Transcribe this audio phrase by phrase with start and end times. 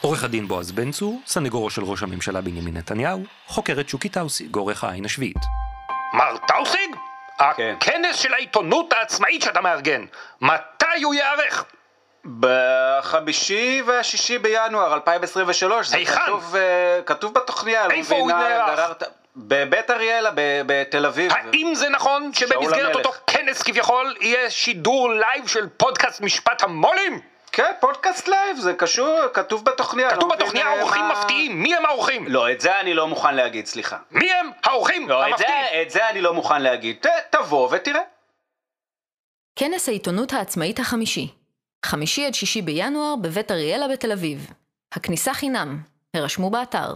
[0.00, 4.56] עורך הדין בועז בן צור, סנגורו של ראש הממשלה בנימין נתניהו, חוקר את שוקי טאוסיג,
[4.56, 5.36] עורך העין השביעית.
[6.12, 6.96] מר טאוסיג?
[7.56, 7.74] כן.
[7.76, 10.04] הכנס של העיתונות העצמאית שאתה מארגן,
[10.40, 11.64] מתי הוא ייערך?
[12.40, 16.20] בחמישי והשישי בינואר 2023, זה היכן?
[16.26, 18.90] כתוב, אה, כתוב בתוכניה, לא איפה הוא נערך?
[19.36, 20.30] בבית אריאלה,
[20.66, 21.32] בתל אביב.
[21.32, 22.94] האם זה נכון שבמסגרת.
[22.94, 27.29] אותו כנס כביכול יהיה שידור לייב של פודקאסט משפט המו"לים?
[27.52, 30.10] כן, פודקאסט לייב, זה קשור, כתוב בתוכניה.
[30.10, 32.28] כתוב לא מבין, בתוכניה אה, אורחים מה- מפתיעים, מי הם האורחים?
[32.28, 33.98] לא, את זה אני לא מוכן להגיד, סליחה.
[34.10, 35.64] מי הם האורחים לא, את המפתיעים?
[35.72, 36.96] זה, את זה אני לא מוכן להגיד.
[37.06, 38.00] ת- תבוא ותראה.
[39.56, 41.28] כנס העיתונות העצמאית החמישי,
[41.86, 44.50] חמישי עד שישי בינואר בבית אריאלה בתל אביב.
[44.92, 45.78] הכניסה חינם,
[46.14, 46.94] הרשמו באתר.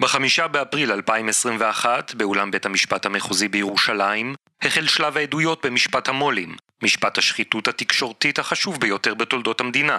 [0.00, 7.68] בחמישה באפריל 2021, באולם בית המשפט המחוזי בירושלים, החל שלב העדויות במשפט המו"לים, משפט השחיתות
[7.68, 9.98] התקשורתית החשוב ביותר בתולדות המדינה.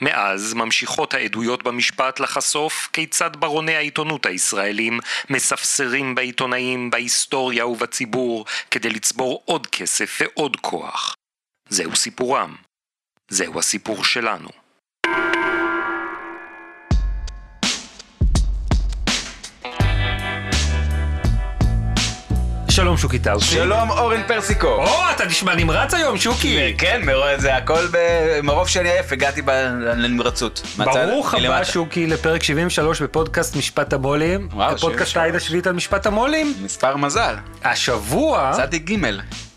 [0.00, 9.42] מאז ממשיכות העדויות במשפט לחשוף כיצד ברוני העיתונות הישראלים מספסרים בעיתונאים, בהיסטוריה ובציבור כדי לצבור
[9.44, 11.14] עוד כסף ועוד כוח.
[11.68, 12.56] זהו סיפורם.
[13.28, 14.63] זהו הסיפור שלנו.
[22.74, 23.46] שלום שוקי טאוסי.
[23.46, 24.66] שלום אורן פרסיקו.
[24.66, 26.74] או, אתה נשמע נמרץ היום, שוקי.
[26.78, 27.00] כן,
[27.36, 27.86] זה הכל
[28.42, 29.42] מרוב שאני עייף, הגעתי
[29.96, 30.62] לנמרצות.
[30.76, 31.64] ברוך הבא.
[31.64, 34.48] שוקי לפרק 73 בפודקאסט משפט המו"לים.
[34.52, 35.16] הפודקאסט 73.
[35.16, 36.54] העין השביעית על משפט המו"לים.
[36.62, 37.34] מספר מזל.
[37.64, 39.06] השבוע, צדיק ג'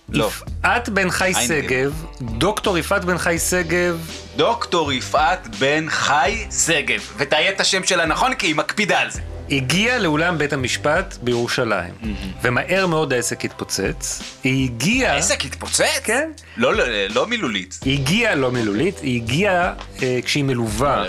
[0.10, 0.30] לא.
[0.60, 7.02] יפעת בן חי שגב, דוקטור יפעת בן חי שגב, דוקטור יפעת בן חי שגב.
[7.18, 9.22] ותהיה את השם שלה נכון, כי היא מקפידה על זה.
[9.52, 11.94] הגיעה לאולם בית המשפט בירושלים.
[12.42, 14.22] ומהר מאוד העסק התפוצץ.
[14.44, 15.14] היא הגיעה...
[15.14, 16.00] העסק התפוצץ?
[16.04, 16.30] כן.
[16.58, 17.80] לא, לא, לא מילולית.
[17.86, 19.74] היא הגיעה, לא מילולית, היא הגיעה
[20.04, 21.04] אה, כשהיא מלווה.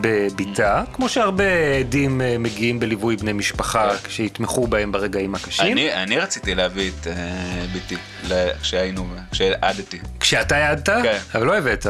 [0.00, 1.44] בביתה, כמו שהרבה
[1.78, 5.72] עדים אה, מגיעים בליווי בני משפחה שיתמכו בהם ברגעים הקשים.
[5.72, 7.12] אני, אני רציתי להביא את אה,
[7.72, 7.96] ביתי,
[8.28, 9.98] ל- כשהיינו, כשעדתי.
[10.20, 11.18] כשאתה העדת, כן.
[11.34, 11.86] אבל לא הבאת.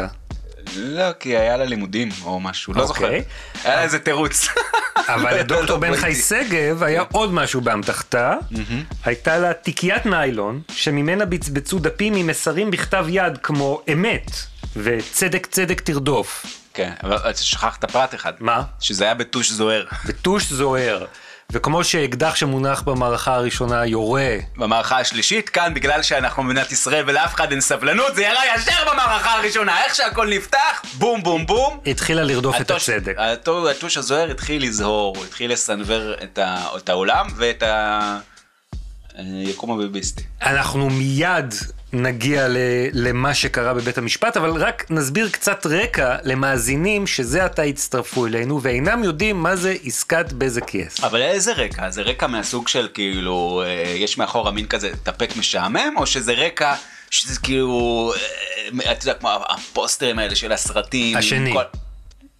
[0.76, 3.04] לא, כי היה לה לימודים או משהו, לא זוכר.
[3.04, 3.22] אוקיי.
[3.64, 4.48] היה לה איזה תירוץ.
[4.96, 6.14] אבל לדוקטור לא בן חי.
[6.14, 8.34] שגב היה עוד משהו באמתחתה.
[9.04, 14.30] הייתה לה תיקיית ניילון, שממנה בצבצו דפים עם מסרים בכתב יד כמו אמת
[14.76, 16.46] וצדק צדק תרדוף.
[16.74, 18.32] כן, אבל שכחת פרט אחד.
[18.40, 18.62] מה?
[18.80, 19.84] שזה היה בטוש זוהר.
[20.06, 21.04] וטוש זוהר.
[21.52, 27.50] וכמו שאקדח שמונח במערכה הראשונה יורה במערכה השלישית, כאן בגלל שאנחנו במדינת ישראל ולאף אחד
[27.50, 29.84] אין סבלנות, זה ירה ישר במערכה הראשונה.
[29.84, 31.78] איך שהכל נפתח, בום בום בום.
[31.86, 33.14] התחילה לרדוף את הטוש- הצדק.
[33.18, 37.62] הטו- הטוש הזוהר התחיל לזהור, הוא התחיל לסנוור את ה- את העולם ואת
[39.16, 40.22] היקום הביביסטי.
[40.42, 41.54] אנחנו מיד
[41.92, 42.56] נגיע ל-
[42.92, 49.04] למה שקרה בבית המשפט, אבל רק נסביר קצת רקע למאזינים שזה עתה הצטרפו אלינו ואינם
[49.04, 51.04] יודעים מה זה עסקת בזק יס.
[51.04, 51.90] אבל איזה רקע?
[51.90, 56.74] זה רקע מהסוג של כאילו, אה, יש מאחורה מין כזה טפק משעמם, או שזה רקע
[57.10, 58.12] שזה כאילו,
[58.86, 61.16] אה, אתה יודע, כמו הפוסטרים האלה של הסרטים.
[61.16, 61.52] השני.
[61.52, 61.62] כל-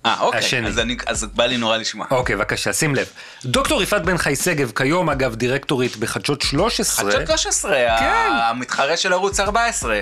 [0.06, 0.68] אה, אוקיי, השני.
[0.68, 2.06] אז, אני, אז בא לי נורא לשמוע.
[2.10, 3.06] אוקיי, בבקשה, שים לב.
[3.44, 8.30] דוקטור יפעת בן חי שגב, כיום אגב דירקטורית בחדשות 13, חדשות 13, כן.
[8.32, 10.00] המתחרה של ערוץ 14.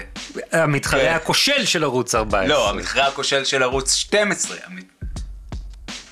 [0.52, 1.14] המתחרה כן.
[1.14, 2.48] הכושל של ערוץ 14.
[2.48, 4.56] לא, המתחרה הכושל של ערוץ 12.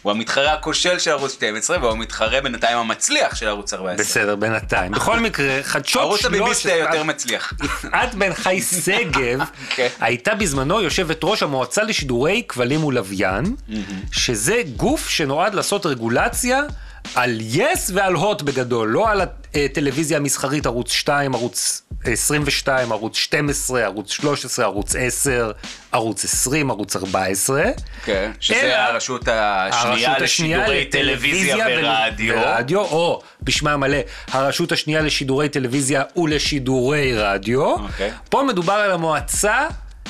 [0.06, 4.05] הוא המתחרה הכושל של ערוץ 12, והוא המתחרה בינתיים המצליח של ערוץ 14.
[4.05, 4.93] בסדר, בינתיים.
[4.93, 6.41] בכל מקרה, חדשות הערוץ 13...
[6.41, 7.53] הביביסטי היותר מצליח.
[7.65, 9.41] יפעת בן חי שגב
[9.71, 9.89] כן.
[10.00, 13.56] הייתה בזמנו יושבת ראש המועצה לשידורי כבלים ולוויין,
[14.12, 16.62] שזה גוף שנועד לעשות רגולציה
[17.15, 19.22] על יס ועל הוט בגדול, לא על
[19.55, 25.50] הטלוויזיה המסחרית ערוץ 2, ערוץ 22, ערוץ 12, ערוץ 13, ערוץ 10,
[25.93, 27.62] ערוץ 20, ערוץ 14.
[28.05, 32.34] כן, אלא- שזה הרשות השנייה הרשות השנייה לשידורי טלוויזיה ורדיו.
[32.37, 33.99] ורדיו, או בשמה המלא,
[34.33, 37.62] הרשות השנייה לשידורי טלוויזיה ולשידורי רדיו.
[37.72, 38.11] אוקיי.
[38.31, 39.66] פה מדובר על המועצה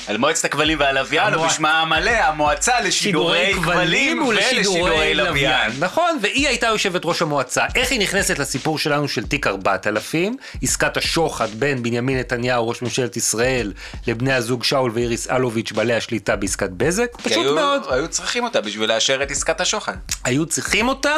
[0.07, 5.73] על מועצת הכבלים והלוויין, או המוע- בשמה המלא, המועצה לשידורי כבלים ולשידורי לוויין.
[5.79, 7.65] נכון, והיא הייתה יושבת ראש המועצה.
[7.75, 13.17] איך היא נכנסת לסיפור שלנו של תיק 4000, עסקת השוחד בין בנימין נתניהו, ראש ממשלת
[13.17, 13.73] ישראל,
[14.07, 17.17] לבני הזוג שאול ואיריס אלוביץ', בעלי השליטה בעסקת בזק?
[17.17, 17.83] פשוט היו- מאוד.
[17.91, 19.95] היו צריכים אותה בשביל לאשר את עסקת השוחד.
[20.25, 21.15] היו צריכים אותה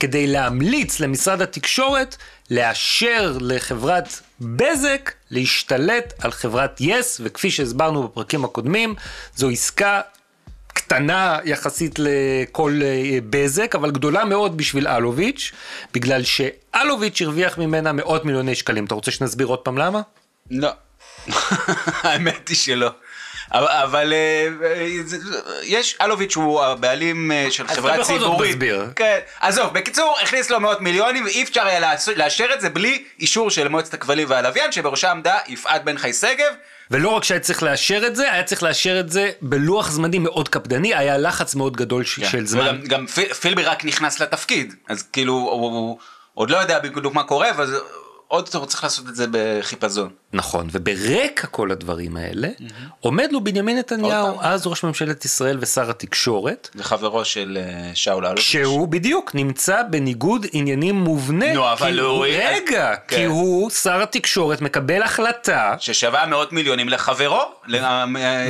[0.00, 2.16] כדי להמליץ למשרד התקשורת
[2.50, 4.08] לאשר לחברת
[4.40, 8.94] בזק להשתלט על חברת יס, וכפי שהסברנו בפרקים הקודמים,
[9.36, 10.00] זו עסקה
[10.68, 15.52] קטנה יחסית לכל אה, בזק, אבל גדולה מאוד בשביל אלוביץ',
[15.94, 18.84] בגלל שאלוביץ' הרוויח ממנה מאות מיליוני שקלים.
[18.84, 20.00] אתה רוצה שנסביר עוד פעם למה?
[20.50, 20.70] לא.
[22.02, 22.90] האמת היא שלא.
[23.52, 24.48] אבל- אה,
[25.62, 28.50] יש, אלוביץ' הוא הבעלים אה, של אז חברה בכל זאת ציבורית.
[28.50, 28.86] תסביר.
[28.96, 31.80] כן, עזוב, בקיצור, הכניס לו מאות מיליונים, ואי אפשר היה
[32.16, 36.52] לאשר את זה בלי אישור של מועצת הכבלים והלוויין, שבראשה עמדה יפעת בן חי שגב.
[36.90, 40.48] ולא רק שהיה צריך לאשר את זה, היה צריך לאשר את זה בלוח זמנים מאוד
[40.48, 42.60] קפדני, היה לחץ מאוד גדול ש- של זמן.
[42.82, 45.98] וגם- גם פיל- פילבי רק נכנס לתפקיד, אז כאילו, הוא, הוא
[46.34, 47.80] עוד לא יודע בדיוק מה קורה, אבל
[48.28, 50.08] עוד יותר הוא צריך לעשות את זה בחיפזון.
[50.32, 52.48] נכון, וברקע כל הדברים האלה,
[53.00, 54.38] עומד לו בנימין נתניהו.
[54.40, 58.42] אז ראש ממשלת ישראל ושר התקשורת, וחברו של אה, שאול אלוביץ'.
[58.42, 61.52] שהוא בדיוק נמצא בניגוד עניינים מובנה.
[61.54, 63.16] נו, אבל הוא- רגע, כן.
[63.16, 67.40] כי הוא, שר התקשורת, מקבל החלטה, ששווה מאות מיליונים לחברו.
[67.66, 68.04] ל- אה,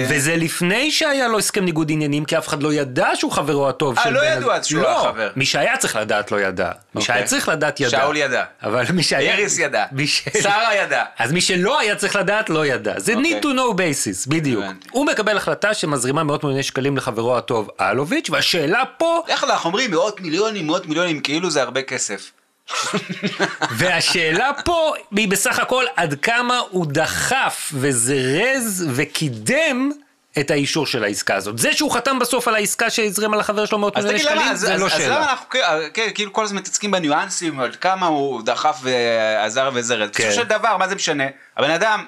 [0.08, 3.98] וזה לפני שהיה לו הסכם ניגוד עניינים, כי אף אחד לא ידע שהוא חברו הטוב
[3.98, 5.30] אה, של לא בן- ידעו אז שהוא לא, היה חבר.
[5.36, 6.70] מי שהיה צריך לדעת לא ידע.
[6.94, 7.28] מי שהיה אוקיי.
[7.28, 7.90] צריך לדעת ידע.
[7.90, 8.44] שאול ידע.
[8.62, 9.32] אבל מי שהיה...
[9.34, 9.67] איריס ידע.
[10.06, 11.04] ש- שרה ידע.
[11.18, 12.94] אז מי שלא היה צריך לדעת, לא ידע.
[13.00, 13.40] זה אוקיי.
[13.40, 14.64] need to know basis, בדיוק.
[14.64, 14.88] הבנתי.
[14.90, 19.90] הוא מקבל החלטה שמזרימה מאות מיליוני שקלים לחברו הטוב אלוביץ', והשאלה פה, איך אנחנו אומרים
[19.90, 22.30] מאות מיליונים, מאות מיליונים, כאילו זה הרבה כסף.
[23.78, 29.90] והשאלה פה היא בסך הכל עד כמה הוא דחף וזרז וקידם
[30.40, 31.58] את האישור של העסקה הזאת.
[31.58, 34.52] זה שהוא חתם בסוף על העסקה שהזרים על החבר שלו מאות אז מיליוני למה, שקלים,
[34.52, 35.30] אז, זה אז, לא אז למה שאלה.
[35.30, 35.60] אנחנו כן,
[35.94, 40.10] כן, כאילו כל הזמן מתעסקים בניואנסים, עד כמה הוא דחף ועזר וזרז.
[40.10, 40.28] כן.
[40.28, 41.24] בסופו של דבר, מה זה משנה?
[41.56, 42.04] הבן אדם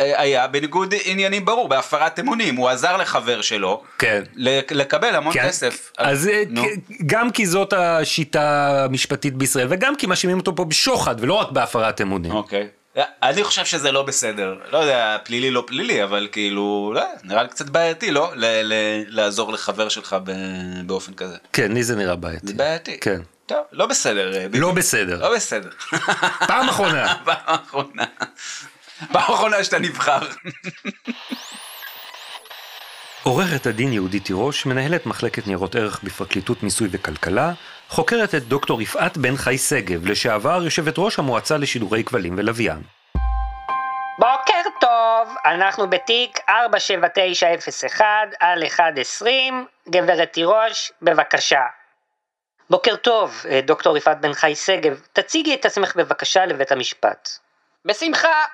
[0.00, 4.22] אה, היה בניגוד עניינים ברור, בהפרת אמונים, הוא עזר לחבר שלו כן.
[4.70, 5.48] לקבל המון כן.
[5.48, 5.92] כסף.
[5.98, 6.64] אז אה, נו.
[7.06, 12.00] גם כי זאת השיטה המשפטית בישראל, וגם כי מאשימים אותו פה בשוחד, ולא רק בהפרת
[12.00, 12.32] אמונים.
[12.32, 12.68] אוקיי.
[12.96, 17.48] אני חושב שזה לא בסדר, לא יודע, פלילי לא פלילי, אבל כאילו, לא, נראה לי
[17.48, 18.32] קצת בעייתי, לא?
[18.34, 20.32] ל- ל- לעזור לחבר שלך ב-
[20.86, 21.36] באופן כזה.
[21.52, 22.46] כן, לי זה נראה בעייתי.
[22.46, 22.98] זה בעייתי.
[23.00, 23.20] כן.
[23.46, 24.34] טוב, לא בסדר.
[24.34, 24.58] אה, ביבי.
[24.60, 25.18] לא בסדר.
[25.20, 25.70] לא בסדר.
[26.46, 27.14] פעם אחרונה.
[27.24, 27.34] פעם
[27.66, 28.04] אחרונה.
[29.12, 30.18] פעם אחרונה שאתה נבחר.
[33.22, 37.52] עורכת הדין יהודית תירוש, מנהלת מחלקת ניירות ערך בפרקליטות מיסוי וכלכלה,
[37.90, 42.82] חוקרת את דוקטור יפעת בן חי שגב, לשעבר יושבת ראש המועצה לשידורי כבלים ולוויין.
[44.18, 48.04] בוקר טוב, אנחנו בתיק 47901
[48.40, 51.62] על 120, גברת תירוש, בבקשה.
[52.70, 57.28] בוקר טוב, אה, דוקטור יפעת בן חי שגב, תציגי את עצמך בבקשה לבית המשפט.
[57.84, 58.44] בשמחה.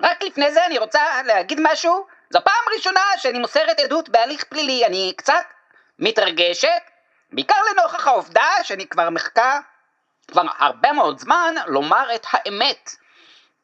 [0.00, 2.06] רק לפני זה אני רוצה להגיד משהו.
[2.30, 4.86] זו פעם ראשונה שאני מוסרת עדות בהליך פלילי.
[4.86, 5.44] אני קצת
[5.98, 6.82] מתרגשת,
[7.36, 9.60] בעיקר לנוכח העובדה שאני כבר מחכה
[10.28, 12.90] כבר הרבה מאוד זמן לומר את האמת.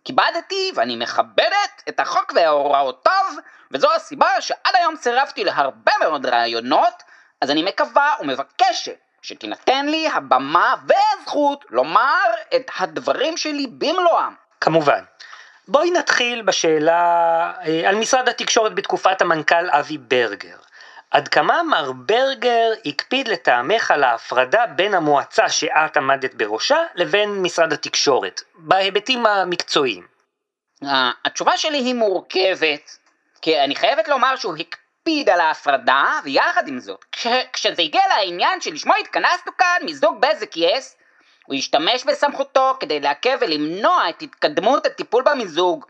[0.04, 3.24] כיבדתי ואני מכבדת את החוק והוראותיו,
[3.70, 7.02] וזו הסיבה שעד היום סירבתי להרבה מאוד רעיונות,
[7.40, 12.24] אז אני מקווה ומבקשת שתינתן לי הבמה והזכות לומר
[12.56, 14.34] את הדברים שלי במלואם.
[14.60, 15.04] כמובן.
[15.68, 20.56] בואי נתחיל בשאלה אה, על משרד התקשורת בתקופת המנכ"ל אבי ברגר.
[21.12, 27.72] עד כמה מר ברגר הקפיד לטעמך על ההפרדה בין המועצה שאת עמדת בראשה לבין משרד
[27.72, 30.06] התקשורת, בהיבטים המקצועיים?
[31.24, 32.98] התשובה שלי היא מורכבת,
[33.42, 38.60] כי אני חייבת לומר שהוא הקפיד על ההפרדה, ויחד עם זאת, כש, כשזה הגיע לעניין
[38.60, 40.96] שלשמו התכנסנו כאן, מיזוג בזק יס,
[41.46, 45.86] הוא השתמש בסמכותו כדי לעכב ולמנוע את התקדמות הטיפול במיזוג.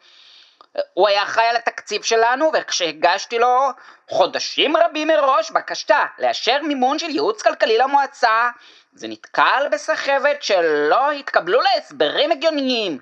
[0.94, 3.68] הוא היה אחראי על התקציב שלנו, וכשהגשתי לו
[4.08, 8.50] חודשים רבים מראש בקשה לאשר מימון של ייעוץ כלכלי למועצה,
[8.94, 12.98] זה נתקל בסחבת שלא התקבלו להסברים הגיוניים.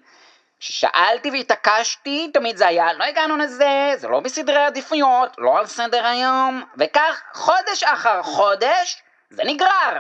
[0.61, 6.07] כששאלתי והתעקשתי, תמיד זה היה, לא הגענו לזה, זה לא בסדרי עדיפויות, לא על סדר
[6.07, 9.99] היום, וכך חודש אחר חודש זה נגרר.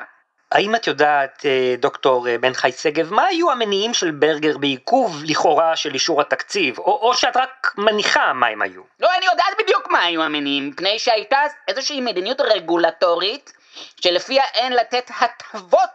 [0.52, 5.22] האם את יודעת, אה, דוקטור אה, בן חי שגב, מה היו המניעים של ברגר בעיכוב
[5.24, 8.82] לכאורה של אישור התקציב, או, או שאת רק מניחה מה הם היו?
[9.00, 11.38] לא, אני יודעת בדיוק מה היו המניעים, מפני שהייתה
[11.68, 13.52] איזושהי מדיניות רגולטורית,
[14.00, 15.90] שלפיה אין לתת הטבות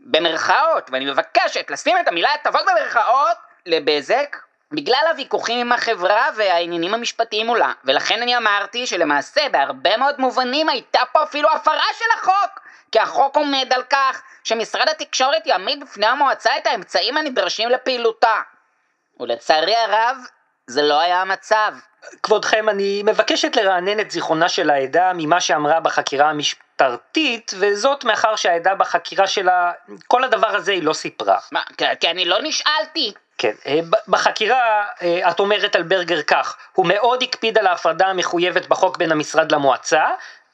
[0.00, 4.36] במרכאות, ואני מבקשת לשים את המילה הטבות במרכאות לבזק,
[4.72, 7.72] בגלל הוויכוחים עם החברה והעניינים המשפטיים מולה.
[7.84, 12.61] ולכן אני אמרתי שלמעשה בהרבה מאוד מובנים הייתה פה אפילו הפרה של החוק,
[12.92, 18.40] כי החוק עומד על כך שמשרד התקשורת יעמיד בפני המועצה את האמצעים הנדרשים לפעילותה.
[19.20, 20.16] ולצערי הרב,
[20.66, 21.72] זה לא היה המצב.
[22.22, 28.74] כבודכם, אני מבקשת לרענן את זיכרונה של העדה ממה שאמרה בחקירה המשטרתית, וזאת מאחר שהעדה
[28.74, 29.72] בחקירה שלה,
[30.06, 31.38] כל הדבר הזה היא לא סיפרה.
[31.52, 33.12] מה, כי- כי אני לא נשאלתי.
[33.38, 38.66] כן, אה, בחקירה אה, את אומרת על ברגר כך, הוא מאוד הקפיד על ההפרדה המחויבת
[38.66, 40.04] בחוק בין המשרד למועצה,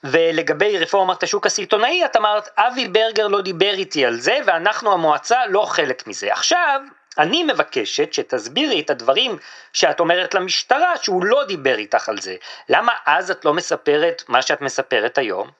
[0.04, 5.46] ולגבי רפורמת השוק הסיטונאי את אמרת, אבי ברגר לא דיבר איתי על זה, ואנחנו המועצה
[5.46, 6.32] לא חלק מזה.
[6.32, 6.80] עכשיו,
[7.18, 9.38] אני מבקשת שתסבירי את הדברים
[9.72, 12.36] שאת אומרת למשטרה שהוא לא דיבר איתך על זה.
[12.68, 15.50] למה אז את לא מספרת מה שאת מספרת היום?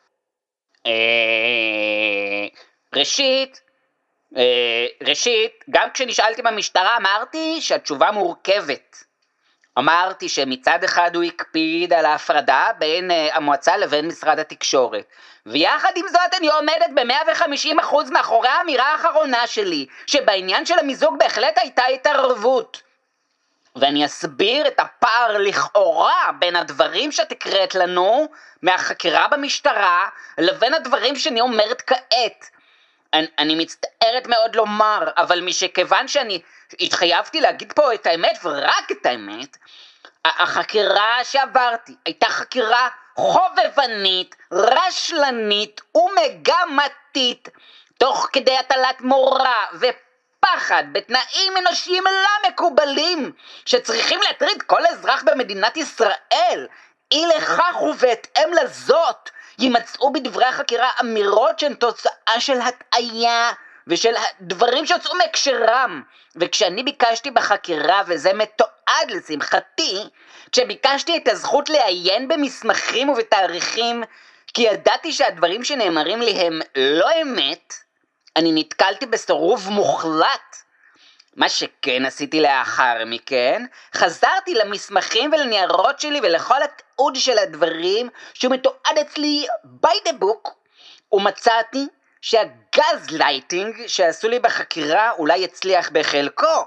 [0.86, 2.46] אה,
[2.94, 3.60] ראשית,
[4.36, 9.07] אה, ראשית, גם כשנשאלתי במשטרה אמרתי שהתשובה מורכבת.
[9.78, 15.04] אמרתי שמצד אחד הוא הקפיד על ההפרדה בין אה, המועצה לבין משרד התקשורת.
[15.46, 21.84] ויחד עם זאת אני עומדת ב-150% מאחורי האמירה האחרונה שלי, שבעניין של המיזוג בהחלט הייתה
[21.84, 22.82] התערבות.
[23.76, 28.28] ואני אסביר את הפער לכאורה בין הדברים שאת הקראת לנו
[28.62, 30.08] מהחקירה במשטרה
[30.38, 32.50] לבין הדברים שאני אומרת כעת.
[33.14, 36.40] אני, אני מצטערת מאוד לומר, אבל משכיוון שאני
[36.80, 39.56] התחייבתי להגיד פה את האמת ורק את האמת,
[40.24, 47.48] החקירה שעברתי הייתה חקירה חובבנית, רשלנית ומגמתית,
[47.98, 53.32] תוך כדי הטלת מורא ופחד בתנאים אנושיים לא מקובלים,
[53.66, 56.66] שצריכים להטריד כל אזרח במדינת ישראל.
[57.12, 63.52] אי לכך ובהתאם לזאת, יימצאו בדברי החקירה אמירות שהן תוצאה של הטעיה
[63.88, 66.02] ושל דברים שהוצאו מהקשרם.
[66.36, 69.98] וכשאני ביקשתי בחקירה, וזה מתועד לשמחתי,
[70.52, 74.02] כשביקשתי את הזכות לעיין במסמכים ובתאריכים,
[74.54, 77.74] כי ידעתי שהדברים שנאמרים לי הם לא אמת,
[78.36, 80.56] אני נתקלתי בסירוב מוחלט.
[81.36, 83.64] מה שכן עשיתי לאחר מכן,
[83.94, 89.46] חזרתי למסמכים ולניירות שלי ולכל התיעוד של הדברים שהוא מתועד אצלי
[89.84, 90.50] by the book,
[91.12, 91.86] ומצאתי
[92.20, 96.66] שהגז לייטינג שעשו לי בחקירה אולי יצליח בחלקו,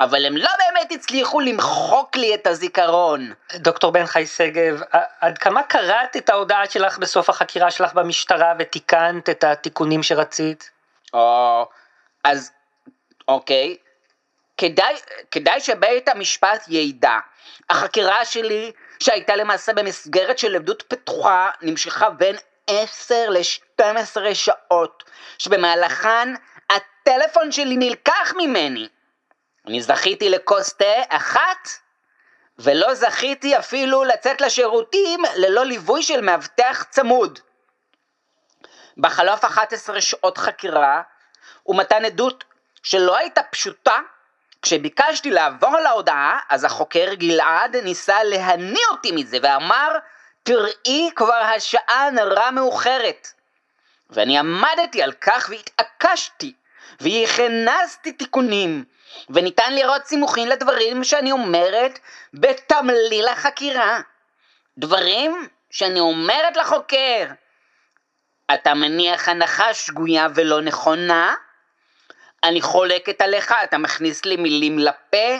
[0.00, 3.32] אבל הם לא באמת הצליחו למחוק לי את הזיכרון.
[3.54, 4.80] דוקטור בן חי שגב,
[5.20, 10.70] עד כמה קראת את ההודעה שלך בסוף החקירה שלך במשטרה ותיקנת את התיקונים שרצית?
[11.14, 11.66] או,
[12.24, 12.52] אז,
[13.28, 13.76] אוקיי.
[14.56, 14.94] כדאי,
[15.30, 17.18] כדאי שבית המשפט ידע.
[17.70, 25.04] החקירה שלי, שהייתה למעשה במסגרת של עדות פתוחה, נמשכה בין 10 ל-12 שעות,
[25.38, 26.34] שבמהלכן
[26.70, 28.88] הטלפון שלי נלקח ממני.
[29.66, 31.68] אני זכיתי לכוס תה אחת,
[32.58, 37.38] ולא זכיתי אפילו לצאת לשירותים ללא ליווי של מאבטח צמוד.
[38.96, 41.02] בחלוף 11 שעות חקירה
[41.66, 42.44] ומתן עדות
[42.82, 43.98] שלא הייתה פשוטה,
[44.62, 49.88] כשביקשתי לעבור להודעה, אז החוקר גלעד ניסה להניא אותי מזה ואמר,
[50.44, 53.28] תראי כבר השעה נורא מאוחרת.
[54.10, 56.52] ואני עמדתי על כך והתעקשתי,
[57.00, 58.84] והכנסתי תיקונים,
[59.30, 61.98] וניתן לראות סימוכים לדברים שאני אומרת
[62.34, 64.00] בתמליל החקירה.
[64.78, 67.26] דברים שאני אומרת לחוקר.
[68.54, 71.34] אתה מניח הנחה שגויה ולא נכונה?
[72.44, 75.38] אני חולקת עליך, אתה מכניס לי מילים לפה,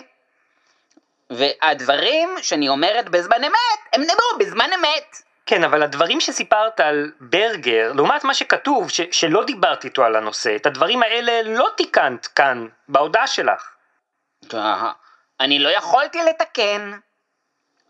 [1.31, 5.17] והדברים שאני אומרת בזמן אמת, הם נאמרו בזמן אמת.
[5.47, 10.57] כן, אבל הדברים שסיפרת על ברגר, לעומת מה שכתוב, ש- שלא דיברת איתו על הנושא,
[10.57, 13.75] את הדברים האלה לא תיקנת כאן, בהודעה שלך.
[15.41, 16.93] אני לא יכולתי לתקן.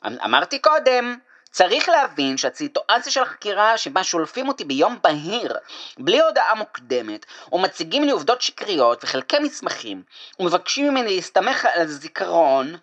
[0.07, 1.17] אמ, אמרתי קודם,
[1.51, 5.57] צריך להבין שהסיטואציה של החקירה שבה שולפים אותי ביום בהיר,
[5.99, 10.03] בלי הודעה מוקדמת, ומציגים לי עובדות שקריות וחלקי מסמכים,
[10.41, 12.77] ומבקשים ממני להסתמך על זיכרון,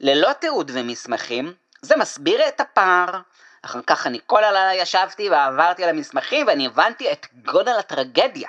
[0.00, 1.52] ללא תיעוד ומסמכים,
[1.82, 3.20] זה מסביר את הפער.
[3.62, 8.48] אחר כך אני כל הלילה ישבתי ועברתי על המסמכים ואני הבנתי את גודל הטרגדיה.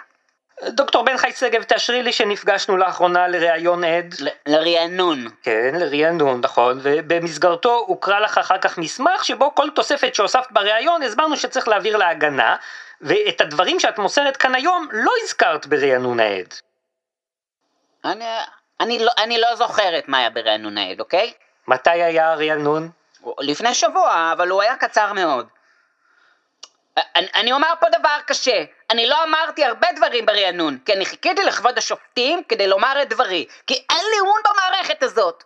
[0.64, 4.16] דוקטור בן חי שגב, תאשרי לי שנפגשנו לאחרונה לראיון עד.
[4.20, 5.28] ל- לרענון.
[5.44, 11.38] כן, לרענון, נכון, ובמסגרתו הוקרא לך אחר כך מסמך שבו כל תוספת שהוספת בראיון הסברנו
[11.38, 12.56] שצריך להעביר להגנה,
[13.02, 16.54] ואת הדברים שאת מוסרת כאן היום לא הזכרת ברענון העד.
[18.06, 18.26] אני,
[18.80, 21.34] אני, לא, אני לא זוכרת מה היה ברענון העד, אוקיי?
[21.68, 22.90] מתי היה הרענון?
[23.40, 25.48] לפני שבוע, אבל הוא היה קצר מאוד.
[26.98, 31.44] אני, אני אומר פה דבר קשה, אני לא אמרתי הרבה דברים ברענון, כי אני חיכיתי
[31.44, 35.44] לכבוד השופטים כדי לומר את דברי, כי אין לי אמון במערכת הזאת.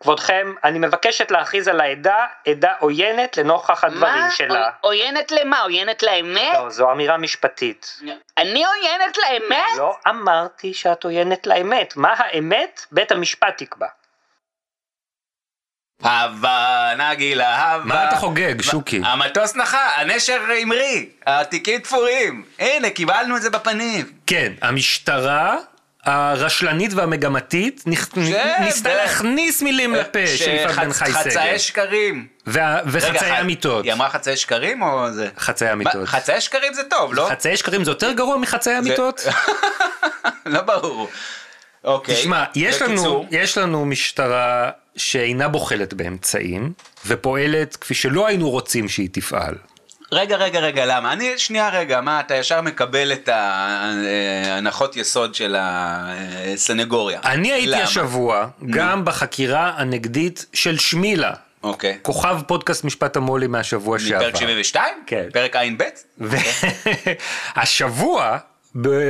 [0.00, 4.30] כבודכם, אני מבקשת להכריז על העדה עדה עוינת לנוכח הדברים מה?
[4.30, 4.70] שלה.
[4.80, 5.60] עוינת למה?
[5.60, 6.54] עוינת לאמת?
[6.54, 8.00] לא, זו אמירה משפטית.
[8.38, 9.76] אני עוינת לאמת?
[9.76, 11.96] לא אמרתי שאת עוינת לאמת.
[11.96, 12.86] מה האמת?
[12.92, 13.86] בית המשפט יקבע.
[16.02, 17.84] הווה, נגילה, הווה.
[17.84, 19.00] מה אתה חוגג, שוקי?
[19.04, 22.42] המטוס נחה, הנשר המריא, התיקים תפורים.
[22.58, 24.04] הנה, קיבלנו את זה בפנים.
[24.26, 25.56] כן, המשטרה
[26.04, 28.18] הרשלנית והמגמתית נכ-
[28.60, 31.56] ניסתה להכניס מילים לפה של יפעת בן חי חצאי שגב.
[31.58, 32.26] שקרים.
[32.86, 33.84] וחצאי אמיתות.
[33.84, 35.28] היא אמרה חצאי שקרים או זה?
[35.38, 36.08] חצאי אמיתות.
[36.08, 37.28] חצאי שקרים זה טוב, לא?
[37.30, 39.20] חצאי שקרים זה יותר גרוע מחצאי אמיתות?
[40.46, 41.08] לא ברור.
[41.86, 42.14] אוקיי.
[42.14, 46.72] תשמע, יש לנו, יש לנו משטרה שאינה בוחלת באמצעים,
[47.06, 49.54] ופועלת כפי שלא היינו רוצים שהיא תפעל.
[50.12, 51.12] רגע, רגע, רגע, למה?
[51.12, 57.20] אני, שנייה רגע, מה, אתה ישר מקבל את ההנחות יסוד של הסנגוריה.
[57.24, 57.82] אני הייתי למה?
[57.82, 61.98] השבוע גם בחקירה הנגדית של שמילה, אוקיי.
[62.02, 64.16] כוכב פודקאסט משפט המו"לים מהשבוע שעבר.
[64.18, 64.84] מפרק 72?
[65.06, 65.24] כן.
[65.32, 65.82] פרק ע"ב?
[67.56, 68.38] והשבוע, ב-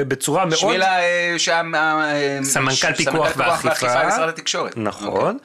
[0.08, 0.58] בצורה מאוד...
[0.58, 1.72] שמילה אה, שם...
[1.74, 4.04] אה, סמנכ"ל ש- פיקוח ואכיפה.
[4.04, 4.70] במשרד התקשורת.
[4.70, 4.82] אוקיי.
[4.82, 5.38] נכון.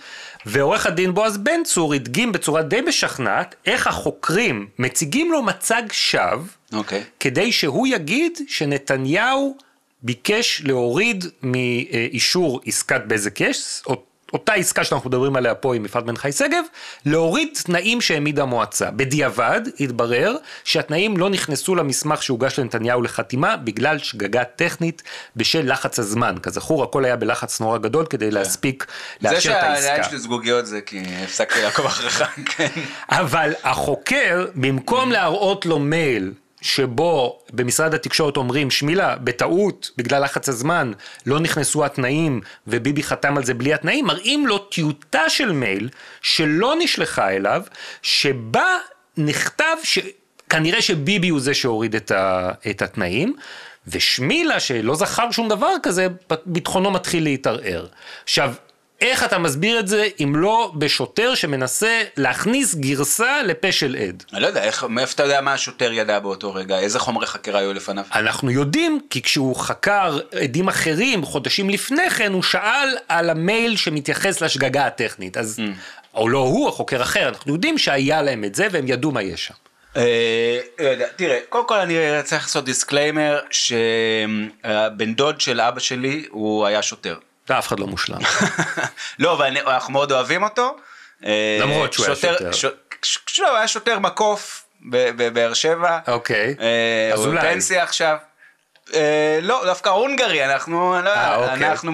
[0.45, 6.43] ועורך הדין בועז בן צור הדגים בצורה די משכנעת איך החוקרים מציגים לו מצג שווא
[6.73, 7.03] אוקיי.
[7.19, 9.57] כדי שהוא יגיד שנתניהו
[10.03, 13.83] ביקש להוריד מאישור עסקת בזק יס,
[14.33, 16.63] אותה עסקה שאנחנו מדברים עליה פה עם יפעת בן חי שגב,
[17.05, 18.91] להוריד תנאים שהעמידה המועצה.
[18.91, 25.03] בדיעבד התברר שהתנאים לא נכנסו למסמך שהוגש לנתניהו לחתימה בגלל שגגה טכנית
[25.35, 26.35] בשל לחץ הזמן.
[26.43, 28.85] כזכור הכל היה בלחץ נורא גדול כדי להספיק
[29.21, 29.81] זה לאשר את העסקה.
[29.81, 32.23] שהעיניים שלי זגוגיות זה כי הפסקתי לעקוב אחריך,
[32.55, 32.67] כן.
[33.09, 40.91] אבל החוקר, במקום להראות לו מייל שבו במשרד התקשורת אומרים, שמילה, בטעות, בגלל לחץ הזמן,
[41.25, 45.89] לא נכנסו התנאים וביבי חתם על זה בלי התנאים, מראים לו טיוטה של מייל
[46.21, 47.61] שלא נשלחה אליו,
[48.01, 48.77] שבה
[49.17, 53.35] נכתב שכנראה שביבי הוא זה שהוריד את, ה, את התנאים.
[53.87, 56.07] ושמילה שלא זכר שום דבר כזה,
[56.45, 57.85] ביטחונו מתחיל להתערער.
[58.23, 58.53] עכשיו,
[59.01, 64.23] איך אתה מסביר את זה אם לא בשוטר שמנסה להכניס גרסה לפה של עד?
[64.33, 66.79] אני לא יודע, איך- מאיפה אתה יודע מה השוטר ידע באותו רגע?
[66.79, 68.03] איזה חומרי חקירה היו לפניו?
[68.15, 74.41] אנחנו יודעים כי כשהוא חקר עדים אחרים חודשים לפני כן הוא שאל על המייל שמתייחס
[74.41, 75.59] לשגגה הטכנית אז
[76.15, 79.21] או לא הוא או חוקר אחר אנחנו יודעים שהיה להם את זה והם ידעו מה
[79.21, 79.53] יש שם.
[79.97, 86.25] אה, לא יודע, תראה, קודם כל אני צריך לעשות disclaimer שבן דוד של אבא שלי
[86.29, 87.15] הוא היה שוטר.
[87.59, 88.19] אף אחד לא מושלם.
[89.19, 90.77] לא, ואנחנו מאוד אוהבים אותו.
[91.25, 92.49] אה, למרות שהוא היה שוטר.
[93.39, 95.99] לא, הוא היה שוטר מקוף בבאר שבע.
[96.07, 96.55] אוקיי.
[96.59, 97.39] אה, אז הוא אולי.
[97.39, 98.17] בפנסיה עכשיו.
[98.93, 101.69] אה, לא, דווקא הונגרי, אנחנו, לא, אוקיי.
[101.69, 101.91] אנחנו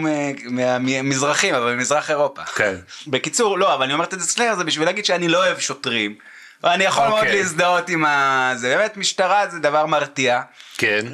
[0.80, 2.44] מהמזרחים, אבל ממזרח אירופה.
[2.44, 2.76] כן.
[3.08, 6.16] בקיצור, לא, אבל אני אומר את הדיסקלר זה בשביל להגיד שאני לא אוהב שוטרים.
[6.64, 7.36] ואני יכול מאוד אוקיי.
[7.36, 8.52] להזדהות עם ה...
[8.56, 10.42] זה באמת משטרה זה דבר מרתיע.
[10.78, 11.06] כן.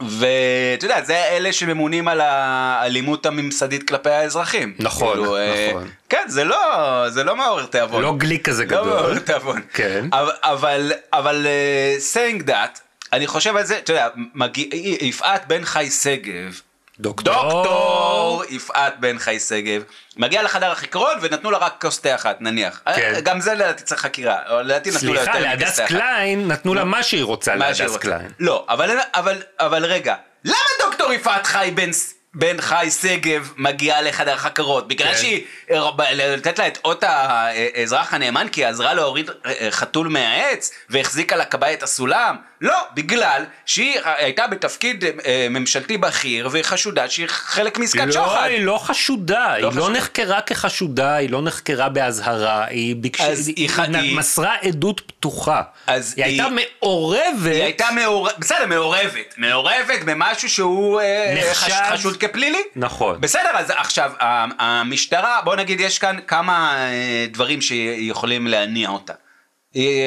[0.00, 4.74] ואתה יודע, זה אלה שממונים על האלימות הממסדית כלפי האזרחים.
[4.78, 5.88] נכון, כאילו, אה, נכון.
[6.08, 8.02] כן, זה לא, זה לא מעורר תיאבון.
[8.02, 8.86] לא גליק כזה לא גדול.
[8.86, 9.60] מעורר תיאבון.
[9.74, 10.08] כן.
[10.12, 12.80] אבל, אבל, אבל אה, saying that,
[13.12, 14.66] אני חושב על זה, אתה יודע, מגיע,
[15.00, 16.60] יפעת בן חי שגב,
[17.00, 17.34] דוקטור.
[17.34, 19.82] דוקטור יפעת בן חי שגב,
[20.16, 22.82] מגיעה לחדר החקירות ונתנו לה רק כוס תה אחת, נניח.
[22.96, 23.20] כן.
[23.24, 25.92] גם זה לדעתי צריך חקירה, לדעתי נתנו לה סליחה, יותר להדס מכוס תה אחת.
[25.92, 27.96] קליין נתנו לה מה שהיא רוצה להדס.
[27.96, 28.30] קליין.
[28.38, 31.90] לא, אבל, אבל, אבל רגע, למה דוקטור יפעת חי בן,
[32.38, 34.88] בן חי שגב מגיעה לחדר חקירות?
[34.88, 35.18] בגלל כן.
[35.18, 35.80] שהיא, אה,
[36.14, 41.74] לתת לה את אות האזרח הנאמן כי היא עזרה להוריד אה, חתול מהעץ והחזיקה לכבאי
[41.74, 42.36] את הסולם?
[42.60, 48.46] לא, בגלל שהיא הייתה בתפקיד אה, ממשלתי בכיר והיא חשודה שהיא חלק מעסקת לא, שוחד.
[48.50, 49.88] היא לא חשודה, היא לא חשודה.
[49.88, 55.62] נחקרה כחשודה, היא לא נחקרה באזהרה, היא ביקשה, אז היא ח- היא- מסרה עדות פתוחה.
[55.86, 61.72] אז היא הייתה היא- מעורבת, היא הייתה מעורבת, בסדר, מעורבת, מעורבת במשהו שהוא אה, נחשד.
[61.72, 62.62] חש- חשוד כפלילי.
[62.76, 63.20] נכון.
[63.20, 64.12] בסדר, אז עכשיו,
[64.58, 69.12] המשטרה, בוא נגיד, יש כאן כמה אה, דברים שיכולים להניע אותה.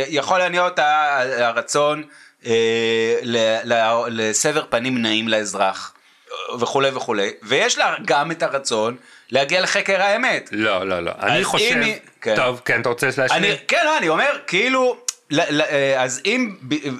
[0.07, 2.03] יכול להניע אותה הרצון
[2.45, 3.19] אה,
[4.07, 5.93] לסבר פנים נעים לאזרח
[6.59, 8.95] וכולי וכולי, ויש לה גם את הרצון
[9.29, 10.49] להגיע לחקר האמת.
[10.51, 12.35] לא, לא, לא, אני חושב, אם כן.
[12.35, 13.29] טוב, כן, אתה רוצה להשלים?
[13.31, 14.97] אני, כן, לא, אני אומר, כאילו,
[15.31, 16.55] ל, אה, אז אם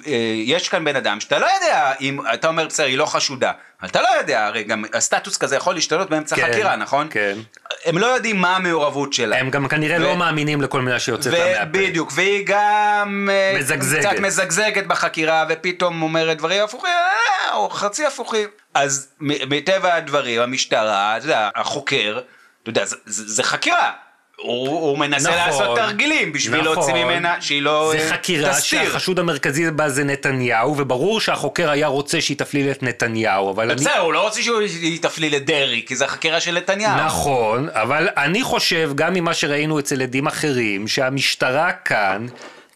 [0.06, 0.12] אה,
[0.44, 3.52] יש כאן בן אדם שאתה לא יודע אם, אתה אומר, בסדר, היא לא חשודה,
[3.84, 7.08] אתה לא יודע, הרי גם הסטטוס כזה יכול להשתנות באמצע כן, חקירה, נכון?
[7.10, 7.38] כן.
[7.84, 9.38] הם לא יודעים מה המעורבות שלה.
[9.38, 11.78] הם גם כנראה ו- לא מאמינים לכל מילה שיוצאת לה מהפה.
[11.78, 14.06] ובדיוק, והיא גם אה, מזגזגת.
[14.06, 18.48] קצת מזגזגת בחקירה, ופתאום אומרת דברים הפוכים, אה, או חצי הפוכים.
[18.74, 22.20] אז מטבע הדברים, המשטרה, אתה יודע, החוקר,
[22.62, 23.92] אתה יודע, זה, זה, זה חקירה.
[24.42, 26.74] הוא, הוא מנסה נכון, לעשות תרגילים בשביל נכון.
[26.74, 28.84] להוציא ממנה שהיא לא זה אה, חקירה תסתיר.
[28.84, 33.74] שהחשוד המרכזי בה זה נתניהו, וברור שהחוקר היה רוצה שהיא תפליל את נתניהו, אבל אני...
[33.74, 37.04] בסדר, הוא לא רוצה שהיא תפליל את דרעי, כי זה החקירה של נתניהו.
[37.06, 42.26] נכון, אבל אני חושב, גם ממה שראינו אצל עדים אחרים, שהמשטרה כאן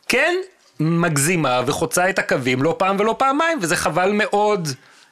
[0.09, 0.35] כן
[0.81, 4.69] מגזימה וחוצה את הקווים לא פעם ולא פעמיים, וזה חבל מאוד.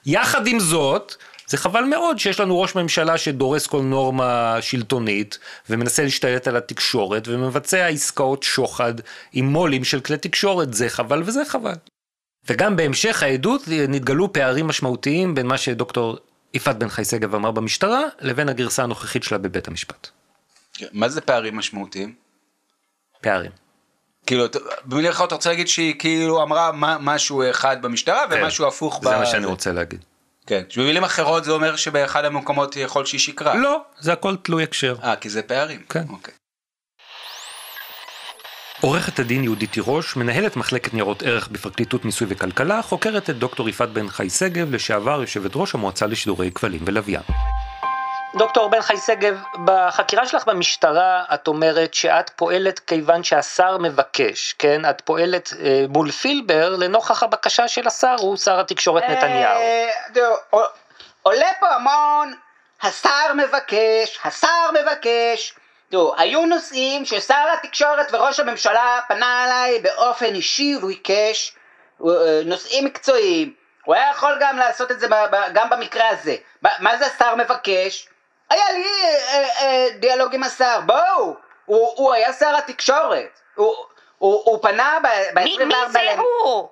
[0.07, 1.15] יחד עם זאת,
[1.47, 5.39] זה חבל מאוד שיש לנו ראש ממשלה שדורס כל נורמה שלטונית,
[5.71, 8.95] ומנסה להשתלט על התקשורת, ומבצע עסקאות שוחד
[9.33, 11.75] עם מו"לים של כלי תקשורת, זה חבל וזה חבל.
[12.49, 16.19] וגם בהמשך העדות נתגלו פערים משמעותיים בין מה שדוקטור
[16.55, 20.09] יפעת בן חי שגב אמר במשטרה, לבין הגרסה הנוכחית שלה בבית המשפט.
[20.93, 22.15] מה זה פערים משמעותיים?
[23.21, 23.51] פערים.
[24.27, 24.45] כאילו,
[24.85, 29.11] במילים אחרות אתה רוצה להגיד שהיא כאילו אמרה משהו אחד במשטרה ומשהו הפוך כן.
[29.11, 30.05] זה מה שאני רוצה להגיד.
[30.47, 30.63] כן.
[30.77, 33.55] במילים אחרות זה אומר שבאחד המקומות יכול שהיא שיקרה.
[33.55, 34.97] לא, זה הכל תלוי הקשר.
[35.03, 35.83] אה, כי זה פערים.
[35.89, 36.05] כן.
[36.09, 36.35] אוקיי.
[38.81, 43.89] עורכת הדין יהודית תירוש, מנהלת מחלקת ניירות ערך בפרקליטות מיסוי וכלכלה, חוקרת את דוקטור יפעת
[43.89, 47.23] בן חי שגב, לשעבר יושבת ראש המועצה לשידורי כבלים ולוויין.
[48.35, 54.91] דוקטור בן חי שגב, בחקירה שלך במשטרה את אומרת שאת פועלת כיוון שהשר מבקש, כן?
[54.91, 59.61] את פועלת אה, מול פילבר לנוכח הבקשה של השר, הוא שר התקשורת נתניהו.
[59.61, 60.67] אה, תראו, עול-
[61.23, 62.35] עולה פה המון,
[62.83, 65.55] השר מבקש, השר מבקש.
[65.91, 71.53] תראו, היו נושאים ששר התקשורת וראש הממשלה פנה אליי באופן אישי והוא ביקש
[72.07, 73.55] אה, נושאים מקצועיים.
[73.85, 75.07] הוא היה יכול גם לעשות את זה
[75.53, 76.37] גם במקרה הזה.
[76.63, 78.09] מה זה השר מבקש?
[78.53, 83.41] היה לי אה, אה, דיאלוג עם השר, בואו, הוא, הוא היה שר התקשורת.
[83.55, 83.75] הוא,
[84.19, 86.69] הוא, הוא פנה ב-24 מי, מי זה הוא?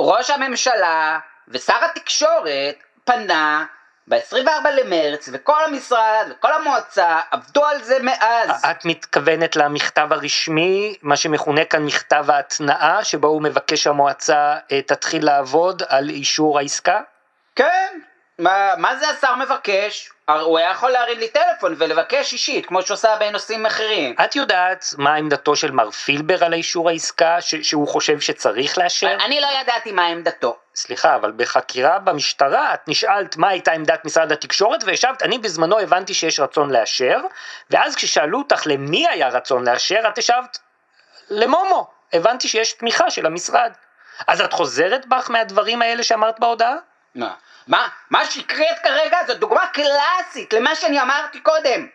[0.00, 3.64] ראש הממשלה ושר התקשורת פנה
[4.08, 8.64] ב-24 למרץ וכל המשרד וכל המועצה עבדו על זה מאז.
[8.70, 15.24] את מתכוונת למכתב הרשמי, מה שמכונה כאן מכתב ההתנעה, שבו הוא מבקש שהמועצה אה, תתחיל
[15.24, 17.00] לעבוד על אישור העסקה?
[17.56, 18.00] כן,
[18.38, 20.10] מה, מה זה השר מבקש?
[20.28, 24.14] הוא היה יכול להרים לי טלפון ולבקש אישית כמו שעושה בנושאים אחרים.
[24.24, 29.16] את יודעת מה עמדתו של מר פילבר על האישור העסקה, ש- שהוא חושב שצריך לאשר?
[29.24, 30.56] אני לא ידעתי מה עמדתו.
[30.74, 36.14] סליחה, אבל בחקירה במשטרה את נשאלת מה הייתה עמדת משרד התקשורת והשבת, אני בזמנו הבנתי
[36.14, 37.18] שיש רצון לאשר,
[37.70, 40.58] ואז כששאלו אותך למי היה רצון לאשר, את השבת
[41.30, 43.72] למומו, הבנתי שיש תמיכה של המשרד.
[44.26, 46.74] אז את חוזרת בך מהדברים האלה שאמרת בהודעה?
[47.14, 47.34] מה?
[47.66, 51.86] מה, מה שהקראת כרגע זו דוגמה קלאסית למה שאני אמרתי קודם.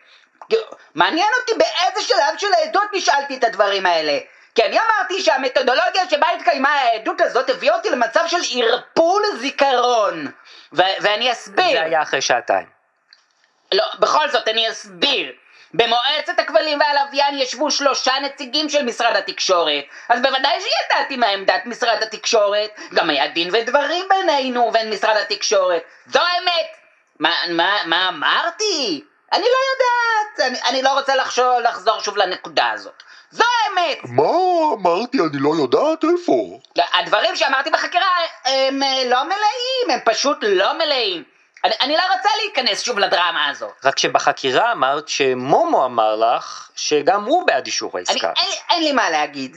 [0.94, 4.18] מעניין אותי באיזה שלב של העדות נשאלתי את הדברים האלה.
[4.54, 10.26] כי אני אמרתי שהמתודולוגיה שבה התקיימה העדות הזאת הביאה אותי למצב של ערפול זיכרון.
[10.72, 11.72] ו- ואני אסביר.
[11.72, 12.66] זה היה אחרי שעתיים.
[13.72, 15.32] לא, בכל זאת אני אסביר.
[15.74, 22.02] במועצת הכבלים והלוויין ישבו שלושה נציגים של משרד התקשורת, אז בוודאי שידעתי מה עמדת משרד
[22.02, 25.82] התקשורת, גם היה דין ודברים בינינו ובין משרד התקשורת.
[26.06, 26.66] זו האמת!
[27.18, 29.04] מה, מה, מה אמרתי?
[29.32, 33.02] אני לא יודעת, אני, אני לא רוצה לחשוב, לחזור שוב לנקודה הזאת.
[33.30, 33.98] זו האמת!
[34.04, 34.22] מה
[34.72, 35.18] אמרתי?
[35.20, 36.60] אני לא יודעת איפה.
[36.94, 38.06] הדברים שאמרתי בחקירה
[38.44, 41.37] הם אה, לא מלאים, הם פשוט לא מלאים.
[41.64, 43.72] אני, אני לא רוצה להיכנס שוב לדרמה הזאת.
[43.84, 48.32] רק שבחקירה אמרת שמומו אמר לך שגם הוא בעד אישור אני, העסקה.
[48.36, 49.56] אין, לי- אין לי מה להגיד.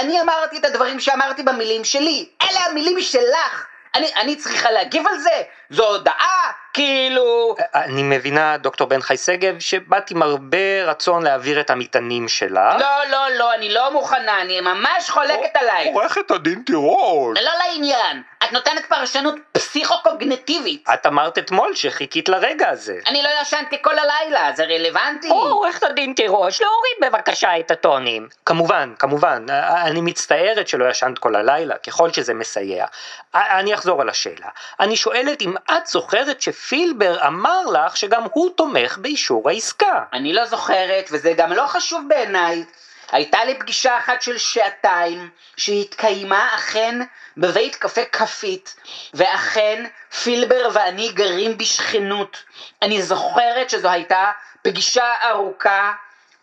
[0.00, 2.28] אני אמרתי את הדברים שאמרתי במילים שלי.
[2.42, 3.66] אלה המילים שלך.
[3.94, 5.42] אני, אני צריכה להגיב על זה?
[5.70, 6.52] זו הודעה?
[6.72, 7.54] כאילו...
[7.74, 12.76] אני מבינה, דוקטור בן חי שגב, שבאת עם הרבה רצון להעביר את המטענים שלה.
[12.78, 15.88] לא, לא, לא, אני לא מוכנה, אני ממש חולקת עלייך.
[15.94, 17.38] עורכת הדין תירוש.
[17.38, 18.22] זה לא לעניין.
[18.46, 20.84] את נותנת פרשנות פסיכו-קוגנטיבית.
[20.94, 22.98] את אמרת אתמול שחיכית לרגע הזה.
[23.06, 25.28] אני לא ישנתי כל הלילה, זה רלוונטי?
[25.28, 28.28] עורכת הדין תירוש, להוריד בבקשה את הטונים.
[28.46, 29.46] כמובן, כמובן,
[29.84, 32.86] אני מצטערת שלא ישנת כל הלילה, ככל שזה מסייע.
[33.34, 34.48] אני אחזור על השאלה.
[34.80, 40.02] אני שואלת אם את זוכרת שפילבר אמר לך שגם הוא תומך באישור העסקה.
[40.12, 42.64] אני לא זוכרת, וזה גם לא חשוב בעיניי.
[43.12, 46.98] הייתה לי פגישה אחת של שעתיים, שהתקיימה אכן
[47.36, 48.76] בבית קפה כפית,
[49.14, 49.84] ואכן
[50.22, 52.42] פילבר ואני גרים בשכנות.
[52.82, 55.92] אני זוכרת שזו הייתה פגישה ארוכה,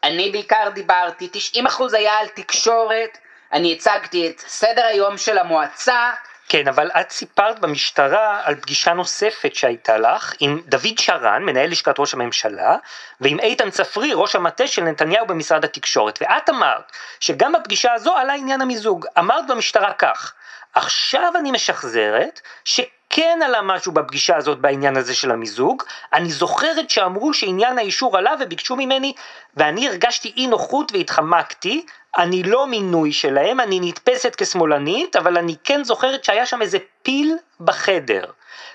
[0.04, 3.17] אני בעיקר דיברתי, 90% היה על תקשורת,
[3.54, 6.12] אני הצגתי את סדר היום של המועצה,
[6.54, 12.00] כן, אבל את סיפרת במשטרה על פגישה נוספת שהייתה לך עם דוד שרן, מנהל לשכת
[12.00, 12.76] ראש הממשלה,
[13.22, 18.34] ועם איתן צפרי, ראש המטה של נתניהו במשרד התקשורת, ואת אמרת שגם בפגישה הזו עלה
[18.34, 19.06] עניין המיזוג.
[19.20, 20.34] אמרת במשטרה כך,
[20.74, 27.34] עכשיו אני משחזרת שכן עלה משהו בפגישה הזאת בעניין הזה של המיזוג, אני זוכרת שאמרו
[27.34, 29.13] שעניין האישור עלה וביקשו ממני,
[29.58, 31.86] ואני הרגשתי אי נוחות והתחמקתי,
[32.17, 37.38] אני לא מינוי שלהם, אני נתפסת כשמאלנית, אבל אני כן זוכרת שהיה שם איזה פיל
[37.60, 38.23] בחדר.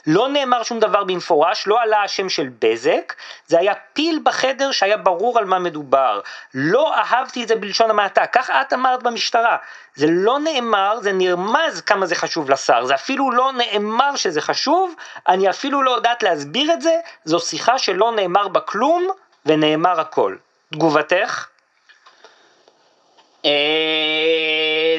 [0.07, 3.14] לא נאמר שום דבר במפורש, לא עלה השם של בזק,
[3.46, 6.20] זה היה פיל בחדר שהיה ברור על מה מדובר.
[6.55, 9.57] לא אהבתי את זה בלשון המעטה, כך את אמרת במשטרה.
[9.94, 14.94] זה לא נאמר, זה נרמז כמה זה חשוב לשר, זה אפילו לא נאמר שזה חשוב,
[15.29, 19.09] אני אפילו לא יודעת להסביר את זה, זו שיחה שלא נאמר בה כלום,
[19.46, 20.37] ונאמר הכל.
[20.72, 21.46] תגובתך?
[23.44, 24.96] אה,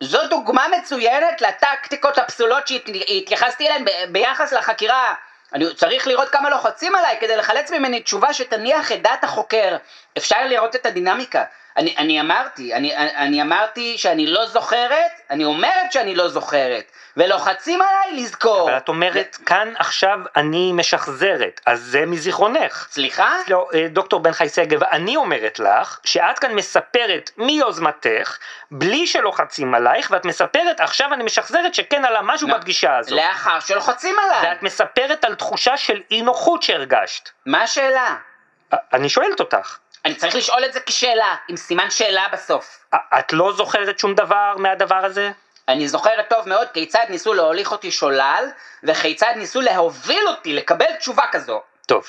[0.00, 5.14] זו דוגמה מצוינת לטקטיקות הפסולות שהתייחסתי אליהן ביחס לחקירה.
[5.52, 9.76] אני צריך לראות כמה לוחצים עליי כדי לחלץ ממני תשובה שתניח את דעת החוקר.
[10.18, 11.44] אפשר לראות את הדינמיקה.
[11.76, 16.84] אני, אני אמרתי, אני, אני אמרתי שאני לא זוכרת, אני אומרת שאני לא זוכרת,
[17.16, 18.68] ולוחצים עליי לזכור.
[18.70, 22.88] אבל את אומרת, כאן עכשיו אני משחזרת, אז זה מזיכרונך.
[22.90, 23.32] סליחה?
[23.48, 28.38] לא, אה, דוקטור בן חי שגב, אני אומרת לך שאת כאן מספרת מיוזמתך,
[28.70, 32.56] בלי שלוחצים עלייך, ואת מספרת, עכשיו אני משחזרת שכן עלה משהו לא.
[32.56, 33.12] בפגישה הזאת.
[33.12, 34.50] לאחר שלוחצים עליי.
[34.50, 37.28] ואת מספרת על תחושה של אי נוחות שהרגשת.
[37.46, 38.16] מה השאלה?
[38.70, 42.84] א- אני שואלת אותך, אני צריך לשאול את זה כשאלה, עם סימן שאלה בסוף.
[42.94, 45.30] את לא זוכרת שום דבר מהדבר הזה?
[45.68, 48.44] אני זוכרת טוב מאוד כיצד ניסו להוליך אותי שולל,
[48.82, 51.62] וכיצד ניסו להוביל אותי לקבל תשובה כזו.
[51.86, 52.06] טוב.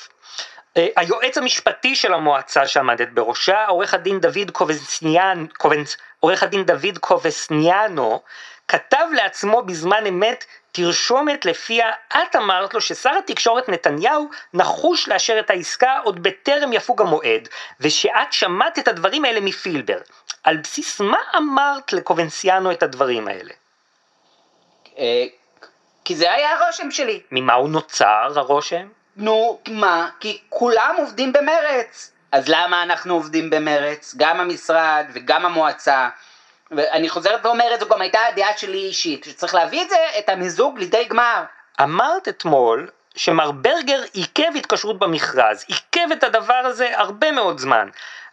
[0.76, 6.98] אה, היועץ המשפטי של המועצה שעמדת בראשה, עורך הדין דוד קובסניאן, קובנס, עורך הדין דוד
[7.00, 8.22] קובסניאנו,
[8.68, 10.44] כתב לעצמו בזמן אמת
[10.78, 17.02] תרשומת לפיה את אמרת לו ששר התקשורת נתניהו נחוש לאשר את העסקה עוד בטרם יפוג
[17.02, 17.48] המועד,
[17.80, 19.98] ושאת שמעת את הדברים האלה מפילבר.
[20.44, 23.52] על בסיס מה אמרת לקובנסיאנו את הדברים האלה?
[24.98, 25.24] אה,
[26.04, 27.20] כי זה היה הרושם שלי.
[27.30, 28.88] ממה הוא נוצר הרושם?
[29.16, 30.08] נו, מה?
[30.20, 32.12] כי כולם עובדים במרץ.
[32.32, 34.14] אז למה אנחנו עובדים במרץ?
[34.16, 36.08] גם המשרד וגם המועצה.
[36.70, 40.78] ואני חוזרת ואומרת, זו גם הייתה הדעה שלי אישית, שצריך להביא את זה, את המיזוג
[40.78, 41.42] לידי גמר.
[41.82, 47.88] אמרת אתמול שמר ברגר עיכב התקשרות במכרז, עיכב את הדבר הזה הרבה מאוד זמן.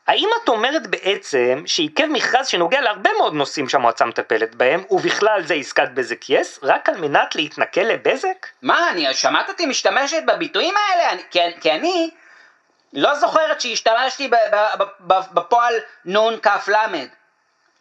[0.07, 5.53] האם את אומרת בעצם שעיכב מכרז שנוגע להרבה מאוד נושאים שהמועצה מטפלת בהם, ובכלל זה
[5.53, 8.47] עסקת בזק יס, רק על מנת להתנכל לבזק?
[8.61, 11.11] מה, אני שמעת אותי משתמשת בביטויים האלה?
[11.11, 12.09] אני, כי, כי אני
[12.93, 14.29] לא זוכרת שהשתמשתי
[15.33, 15.73] בפועל
[16.05, 17.07] נון למד.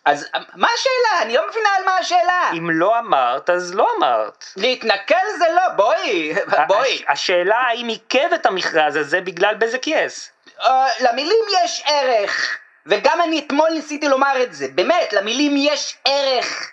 [0.04, 1.22] אז מה השאלה?
[1.22, 2.50] אני לא מבינה על מה השאלה.
[2.52, 4.44] אם לא אמרת, אז לא אמרת.
[4.56, 6.32] להתנכל זה לא, בואי,
[6.68, 6.94] בואי.
[6.94, 10.30] הש- השאלה האם עיכב את המכרז הזה בגלל בזק יס.
[10.60, 10.66] Uh,
[11.00, 16.70] למילים יש ערך, וגם אני אתמול ניסיתי לומר את זה, באמת, למילים יש ערך.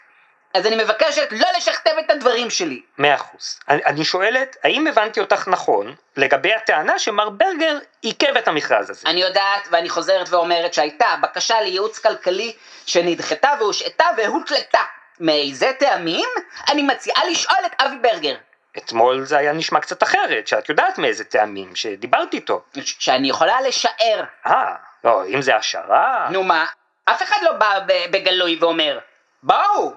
[0.54, 2.82] אז אני מבקשת לא לשכתב את הדברים שלי.
[2.98, 3.60] מאה אחוז.
[3.70, 9.10] אני, אני שואלת, האם הבנתי אותך נכון לגבי הטענה שמר ברגר עיכב את המכרז הזה?
[9.10, 12.54] אני יודעת, ואני חוזרת ואומרת שהייתה בקשה לייעוץ כלכלי
[12.86, 14.82] שנדחתה והושעתה והותלתה.
[15.20, 16.30] מאיזה טעמים?
[16.70, 18.36] אני מציעה לשאול את אבי ברגר.
[18.78, 22.62] אתמול זה היה נשמע קצת אחרת, שאת יודעת מאיזה טעמים, שדיברתי איתו.
[22.82, 24.24] ש- שאני יכולה לשער.
[24.46, 26.28] אה, לא, אם זה השערה...
[26.32, 26.66] נו מה,
[27.06, 27.80] אף אחד לא בא
[28.12, 29.00] בגלוי ואומר,
[29.44, 29.94] בואו,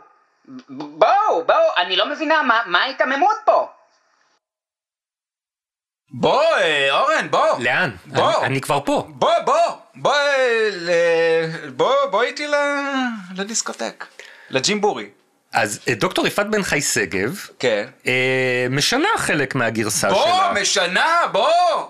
[0.68, 3.68] בואו, בואו, אני לא מבינה מה, מה ההיתממות פה.
[6.10, 7.58] בוא, אה, אורן, בוא.
[7.58, 7.90] לאן?
[8.06, 8.36] בוא.
[8.38, 9.06] אני, אני כבר פה.
[9.08, 9.54] בוא, בוא,
[9.94, 12.54] בוא, אה, ל- בוא, בוא איתי ל-
[13.36, 14.06] לדיסקוטק,
[14.50, 15.10] לג'ימבורי.
[15.52, 17.86] אז אה, דוקטור יפעת בן חי שגב כן.
[18.06, 20.52] אה, משנה חלק מהגרסה בוא, שלה.
[20.60, 21.88] משנה, בוא.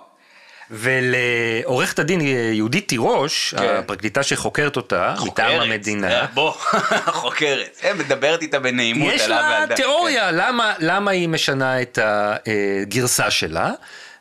[0.75, 2.21] ולעורכת הדין
[2.53, 3.77] יהודית תירוש, כן.
[3.79, 6.51] הפרקליטה שחוקרת אותה, מטעם המדינה, אה, בוא,
[7.23, 7.81] חוקרת.
[7.85, 9.77] אה, מדברת איתה בנעימות יש לה דת.
[9.77, 13.73] תיאוריה למה, למה היא משנה את הגרסה שלה.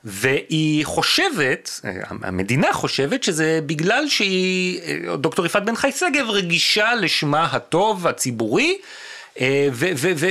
[0.04, 1.92] והיא חושבת, אה,
[2.24, 8.78] המדינה חושבת שזה בגלל שהיא, אה, דוקטור יפעת בן חי שגב רגישה לשמה הטוב הציבורי
[8.80, 9.03] אה,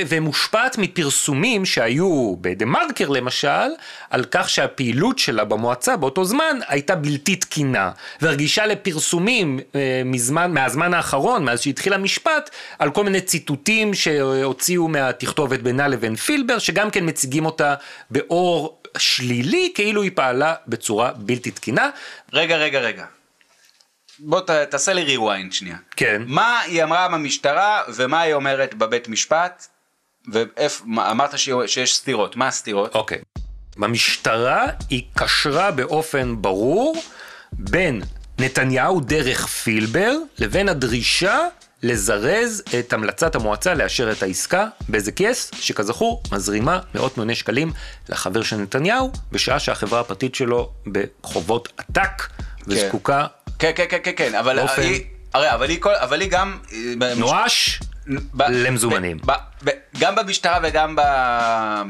[0.08, 3.68] ומושפעת מפרסומים שהיו בדה מרקר למשל,
[4.10, 7.90] על כך שהפעילות שלה במועצה באותו זמן הייתה בלתי תקינה,
[8.22, 15.60] ורגישה לפרסומים אה, מזמן, מהזמן האחרון, מאז שהתחיל המשפט, על כל מיני ציטוטים שהוציאו מהתכתובת
[15.60, 17.74] בינה לבין פילבר, שגם כן מציגים אותה
[18.10, 21.90] באור שלילי, כאילו היא פעלה בצורה בלתי תקינה.
[22.32, 23.04] רגע, רגע, רגע.
[24.24, 25.76] בוא ת, תעשה לי rewind שנייה.
[25.96, 26.22] כן.
[26.26, 29.66] מה היא אמרה במשטרה ומה היא אומרת בבית משפט?
[30.32, 32.94] ואמרת שיש סתירות, מה הסתירות?
[32.94, 33.18] אוקיי.
[33.76, 37.02] במשטרה היא קשרה באופן ברור
[37.52, 38.02] בין
[38.38, 41.38] נתניהו דרך פילבר לבין הדרישה
[41.82, 47.72] לזרז את המלצת המועצה לאשר את העסקה בזק יס, שכזכור מזרימה מאות מיליוני שקלים
[48.08, 52.22] לחבר של נתניהו, בשעה שהחברה הפרטית שלו בחובות עתק
[52.66, 53.26] וזקוקה
[53.58, 55.00] כן, כן, כן, כן, כן, אבל באופן- היא,
[55.34, 56.58] הרי, אבל היא, כל- אבל היא גם...
[57.02, 57.80] אה, נואש
[58.34, 59.18] ב- למזומנים.
[59.26, 59.32] ב-
[59.64, 61.02] ב- גם במשטרה וגם ב-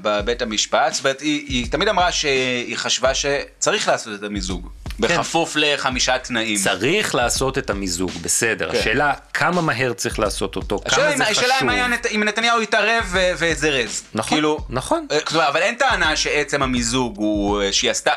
[0.03, 4.69] בבית המשפט, זאת אומרת, היא, היא תמיד אמרה שהיא חשבה שצריך לעשות את המיזוג,
[5.01, 6.57] בכפוף לחמישה תנאים.
[6.59, 8.73] צריך לעשות את המיזוג, בסדר.
[8.73, 8.79] כן.
[8.79, 11.69] השאלה כמה מהר צריך לעשות אותו, כמה אם- זה השאלה אם חשוב.
[11.71, 14.03] היה נת- אם נתניהו יתערב ו- וזרז.
[14.15, 15.07] נכון, כאילו, נכון.
[15.13, 18.13] אה, זאת אומרת, אבל אין טענה שעצם המיזוג הוא, אה, שהיא עשתה,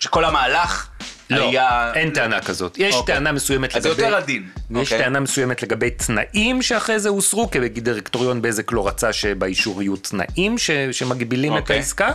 [0.00, 0.86] שכל המהלך
[1.30, 1.92] לא, היה...
[1.94, 2.78] אין טענה כזאת.
[2.78, 3.14] יש אוקיי.
[3.14, 4.02] טענה מסוימת אז לגבי...
[4.02, 4.42] יותר עדין.
[4.70, 4.98] יש אוקיי.
[4.98, 10.58] טענה מסוימת לגבי תנאים שאחרי זה הוסרו, כי דירקטוריון בזק לא רצה שבאישור יהיו תנאים
[10.58, 11.76] ש, שמגבילים את אוקיי.
[11.76, 12.12] העסקה,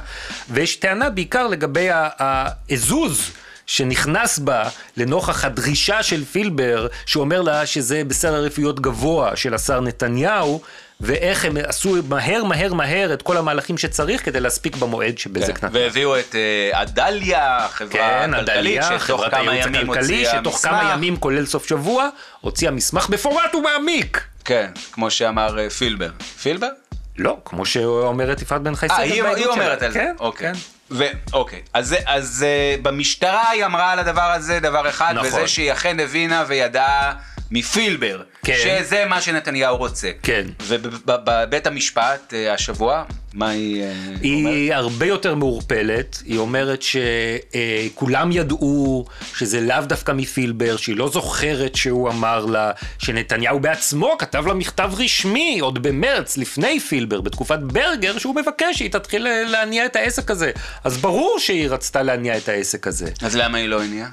[0.49, 3.31] ויש טענה בעיקר לגבי האזוז.
[3.65, 10.61] שנכנס בה לנוכח הדרישה של פילבר, שאומר לה שזה בסדר עדיפויות גבוה של השר נתניהו,
[11.01, 15.53] ואיך הם עשו מהר מהר מהר את כל המהלכים שצריך כדי להספיק במועד שבזק כן,
[15.53, 15.69] נתנה.
[15.73, 18.49] והביאו את אה, עדליה, חברה כן, כלכלית,
[18.83, 20.71] עדליה, שתוך כמה ימים הכלכלי, הוציאה שתוך מסמך.
[20.71, 22.09] כמה ימים, כולל סוף שבוע,
[22.41, 24.21] הוציאה מסמך מפורט ומעמיק.
[24.45, 26.09] כן, כמו שאמר אה, פילבר.
[26.41, 26.69] פילבר?
[27.17, 29.45] לא, כמו שאומרת יפעת בן חי אה, סגל היא, היא.
[29.45, 29.99] אומרת על זה.
[29.99, 30.53] כן, אוקיי.
[30.53, 30.59] כן.
[30.91, 35.27] ו- אוקיי, אז, אז אה, במשטרה היא אמרה על הדבר הזה דבר אחד, נכון.
[35.27, 37.13] וזה שהיא אכן הבינה וידעה
[37.53, 38.57] מפילבר, כן.
[38.63, 40.11] שזה מה שנתניהו רוצה.
[40.23, 40.47] כן.
[40.67, 44.21] ובבית המשפט אה, השבוע, מה היא אה, אומרת?
[44.21, 51.75] היא הרבה יותר מעורפלת, היא אומרת שכולם ידעו שזה לאו דווקא מפילבר, שהיא לא זוכרת
[51.75, 58.17] שהוא אמר לה, שנתניהו בעצמו כתב לה מכתב רשמי עוד במרץ, לפני פילבר, בתקופת ברגר,
[58.17, 60.51] שהוא מבקש שהיא תתחיל להניע את העסק הזה.
[60.83, 63.09] אז ברור שהיא רצתה להניע את העסק הזה.
[63.21, 64.09] אז למה היא לא הניעה?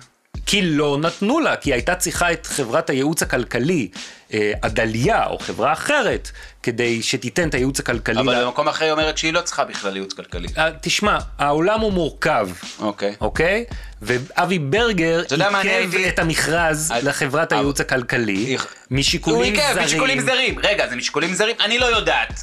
[0.46, 3.88] כי לא נתנו לה, כי הייתה צריכה את חברת הייעוץ הכלכלי,
[4.34, 6.30] אה, עדליה או חברה אחרת,
[6.62, 8.20] כדי שתיתן את הייעוץ הכלכלי.
[8.20, 10.48] אבל לה- במקום אחר היא אומרת שהיא לא צריכה בכלל ייעוץ כלכלי.
[10.58, 12.48] אה, תשמע, העולם הוא מורכב,
[12.78, 13.14] אוקיי.
[13.20, 13.64] אוקיי?
[14.02, 19.72] ואבי ברגר אני עיכב את המכרז אני- לחברת אבל- הייעוץ הכלכלי איך- משיקולים הוא עיכב,
[19.74, 19.84] זרים.
[19.84, 20.58] משיקולים זרים.
[20.62, 21.56] רגע, זה משיקולים זרים?
[21.60, 22.42] אני לא יודעת.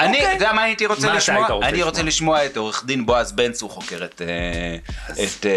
[0.00, 0.24] אני...
[0.24, 1.38] אתה יודע מה הייתי רוצה מה אתה לשמוע?
[1.40, 2.46] היית רוצה אני רוצה לשמוע?
[2.46, 4.76] את עורך דין בועז בן צור חוקר את, אה,
[5.24, 5.50] את, אה,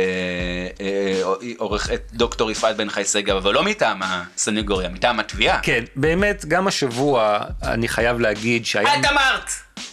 [0.85, 1.21] אה,
[1.57, 5.59] עורך- את דוקטור יפעת בן חי שגב, אבל לא מטעם הסנגוריה, מטעם התביעה.
[5.61, 8.99] כן, באמת, גם השבוע אני חייב להגיד שהיה...
[8.99, 9.49] את אמרת!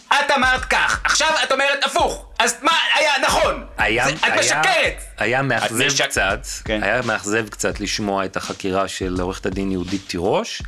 [0.07, 3.65] את אמרת כך, עכשיו את אומרת הפוך, אז מה היה נכון?
[3.77, 5.01] היה, זה, את היה, משקרת!
[5.17, 6.83] היה מאכזב משק- קצת, כן.
[6.83, 10.61] היה מאכזב קצת לשמוע את החקירה של עורכת הדין יהודית תירוש.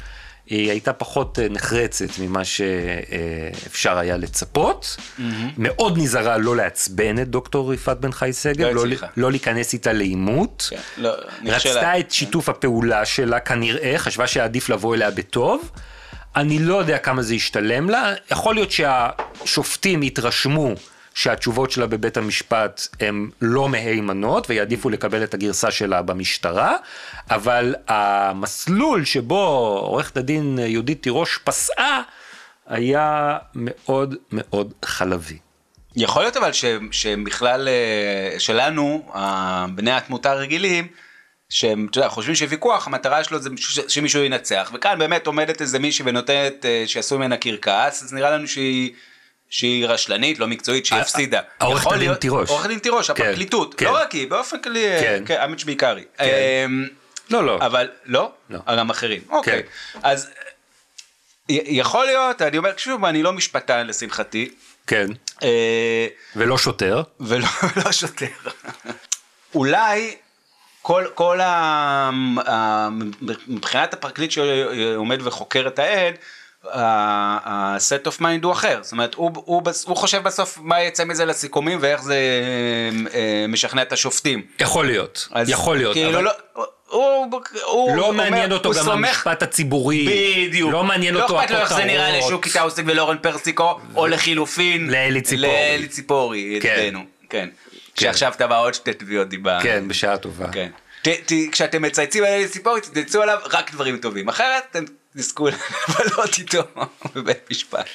[0.47, 4.97] היא הייתה פחות אה, נחרצת ממה שאפשר היה לצפות.
[5.57, 8.95] מאוד נזהרה לא לעצבן את דוקטור יפעת בן חי שגב, לא לא.
[9.17, 10.67] לא להיכנס איתה לעימות.
[10.69, 11.12] כן, לא.
[11.45, 15.71] רצתה את שיתוף הפעולה שלה כנראה, חשבה שעדיף לבוא אליה בטוב.
[16.36, 20.73] אני לא יודע כמה זה ישתלם לה, יכול להיות שהשופטים יתרשמו
[21.17, 26.75] שהתשובות שלה בבית המשפט הן לא מהימנות ויעדיפו לקבל את הגרסה שלה במשטרה,
[27.30, 29.45] אבל המסלול שבו
[29.84, 32.01] עורכת הדין יהודית תירוש פסעה
[32.67, 35.38] היה מאוד מאוד חלבי.
[35.95, 39.12] יכול להיות אבל ש, שהם בכלל, אה, שלנו,
[39.75, 40.88] בני התמותה הרגילים,
[41.49, 43.49] שהם, אתה יודע, חושבים שוויכוח, המטרה שלו זה
[43.88, 48.47] שמישהו ינצח, וכאן באמת עומדת איזה מישהי ונותנת אה, שיעשו ממנה קרקס, אז נראה לנו
[48.47, 48.91] שהיא...
[49.49, 51.39] שהיא רשלנית, לא מקצועית, שהיא הפסידה.
[51.91, 52.49] הדין להיות- תירוש.
[52.49, 53.73] עורכת הדין תירוש, כן, הפרקליטות.
[53.75, 53.86] כן.
[53.86, 55.41] לא רק היא, באופן כללי, אה, כן.
[55.43, 56.03] אמיץ' בעיקרי.
[56.19, 56.88] אמ,
[57.29, 57.57] לא, לא.
[57.65, 58.31] אבל לא?
[58.49, 58.60] לא.
[58.77, 59.21] גם אחרים.
[59.29, 59.63] אוקיי.
[60.03, 60.29] אז
[61.49, 64.49] י- יכול להיות, אני אומר, שוב, אני לא משפטן לשמחתי.
[64.88, 65.07] כן,
[65.43, 67.01] אה, ולא שוטר.
[67.19, 67.47] ולא
[67.86, 68.25] לא שוטר.
[69.55, 70.15] אולי
[70.81, 71.39] כל, כל.
[71.41, 72.10] ה...
[73.47, 76.13] מבחינת הפרקליט שעומד וחוקר את העד,
[76.63, 81.06] ה-set of mind הוא אחר, זאת אומרת הוא, הוא, בס- הוא חושב בסוף מה יצא
[81.06, 82.15] מזה לסיכומים ואיך זה
[83.13, 84.41] אה, משכנע את השופטים.
[84.60, 85.93] יכול להיות, אז יכול להיות.
[85.93, 86.32] כאילו אבל- לא,
[86.89, 87.32] הוא,
[87.65, 90.06] הוא לא אומר, מעניין אותו הוא גם סומך- המשפט הציבורי.
[90.48, 90.72] בדיוק.
[90.74, 92.32] לא מעניין אותו לא אכפת לו איך זה נראה הכותרות.
[92.32, 94.89] לשוקי טאוסק ולאורן פרסיקו, או לחילופין.
[94.89, 95.48] לאלי ציפורי.
[95.48, 96.76] לאלי ציפורי, כן.
[96.80, 97.00] ידידנו.
[97.30, 97.50] כן.
[98.00, 99.60] שעכשיו תבע עוד שתי תביעות דיבה.
[99.63, 100.48] כן, בשעה טובה.
[100.52, 100.70] כן.
[101.02, 104.28] ת, ת, כשאתם מצייצים על אלי ציפורי, תצאו עליו רק דברים טובים.
[104.30, 104.84] אחרת אתם
[105.17, 106.60] תזכו לבלות איתו
[107.15, 107.86] בבית משפט.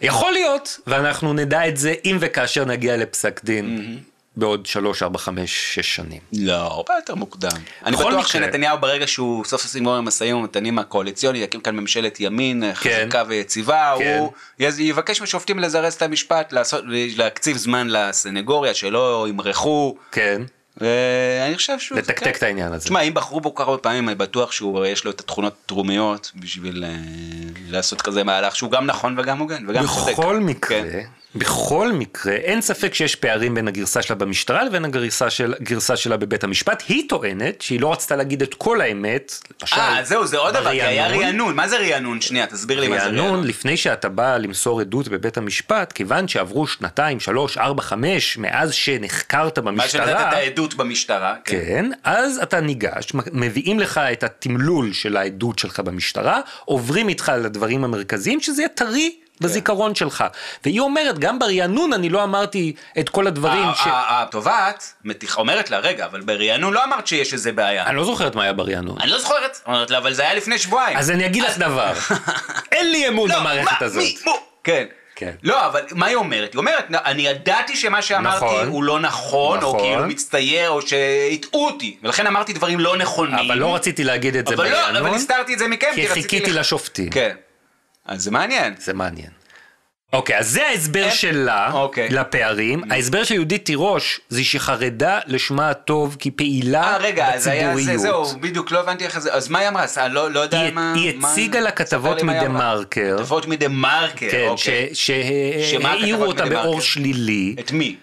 [0.00, 3.98] יכול להיות, ואנחנו נדע את זה אם וכאשר נגיע לפסק דין
[4.36, 6.20] בעוד 3, 4, 5, 6 שנים.
[6.32, 7.50] לא, הרבה יותר מוקדם.
[7.86, 11.76] אני בטוח מקרה- שנתניהו ברגע שהוא סוף סוף יגמור עם המשאים ומתנים הקואליציוני, יקים כאן
[11.76, 12.74] ממשלת ימין כן.
[13.06, 14.16] חזקה ויציבה, כן.
[14.18, 16.84] הוא יז- יבקש משופטים לזרז את המשפט, לעשות-
[17.16, 20.42] להקציב זמן לסנגוריה, שלא ימרחו, כן,
[20.80, 21.98] ואני חושב שהוא...
[21.98, 22.30] לתקתק כן.
[22.30, 22.84] את העניין הזה.
[22.84, 25.54] תשמע, אם בחרו בו כל כך הרבה פעמים, אני בטוח שהוא, יש לו את התכונות
[25.66, 26.96] תרומיות בשביל אה,
[27.68, 30.12] לעשות כזה מהלך שהוא גם נכון וגם הוגן וגם צודק.
[30.12, 31.04] בכל מקרה, כן.
[31.34, 36.16] בכל מקרה, אין ספק שיש פערים בין הגרסה שלה במשטרה לבין הגרסה, של, הגרסה שלה
[36.16, 36.82] בבית המשפט.
[36.88, 39.34] היא טוענת שהיא לא רצתה להגיד את כל האמת.
[39.72, 41.08] אה, זהו, זה עוד דבר, כי היה.
[41.08, 41.54] רענון.
[41.54, 42.20] מה זה רענון?
[42.20, 43.46] שנייה, תסביר לי מה זה רענון, רענון.
[43.46, 49.58] לפני שאתה בא למסור עדות בבית המשפט, כיוון שעברו שנתיים, שלוש, ארבע, חמש, מאז שנחקרת
[49.58, 51.34] במשטרה, שנתת את העדות במשטרה.
[51.44, 57.84] כן, אז אתה ניגש, מביאים לך את התמלול של העדות שלך במשטרה, עוברים איתך לדברים
[57.84, 60.24] המרכזיים, שזה יהיה טרי בזיכרון שלך.
[60.64, 63.80] והיא אומרת, גם ברענון אני לא אמרתי את כל הדברים ה- ש...
[63.86, 67.86] התובעת מתיח- אומרת לה, רגע, אבל ברענון לא אמרת שיש איזה בעיה.
[67.86, 68.96] אני לא זוכרת מה היה ברענון.
[69.00, 70.96] אני לא זוכרת, אומרת לה, אבל זה היה לפני שבועיים.
[70.98, 71.92] אז אני אגיד לך דבר,
[72.72, 74.04] אין לי אמון לא, במערכת הזאת.
[74.64, 74.84] כן.
[75.16, 75.30] כן.
[75.42, 76.52] לא, אבל מה היא אומרת?
[76.52, 78.68] היא אומרת, אני ידעתי שמה שאמרתי נכון.
[78.68, 79.80] הוא לא נכון, או נכון.
[79.80, 83.34] כאילו מצטייר, או שהטעו אותי, ולכן אמרתי דברים לא נכונים.
[83.34, 86.22] אבל לא רציתי להגיד את זה אבל לא, אבל הסתרתי את זה מכם, כי רציתי...
[86.22, 87.10] חיכיתי לח- לשופטים.
[87.10, 87.34] כן.
[88.08, 88.74] אז זה מעניין.
[88.78, 89.30] זה מעניין.
[90.12, 92.08] אוקיי, אז זה ההסבר אין- שלה אוקיי.
[92.08, 92.82] לפערים.
[92.90, 97.82] ההסבר של יהודית תירוש זה שהיא חרדה לשמה הטוב כפעילה אה, רגע, אז היה זה,
[97.92, 98.26] בציבוריות.
[98.28, 99.82] זהו, בדיוק, לא הבנתי איך זה, אז מה היא אמרה?
[99.84, 100.92] אז אני לא לא יודע היא- מה...
[100.96, 102.40] היא מה- הציגה לה כתבות אמרה.
[102.40, 103.16] מדה-מרקר.
[103.18, 104.88] כתבות מדה מרקר, כן, אוקיי.
[104.94, 106.46] שהעירו אותה?
[106.46, 107.54] באור שלילי.
[107.60, 107.96] את מי?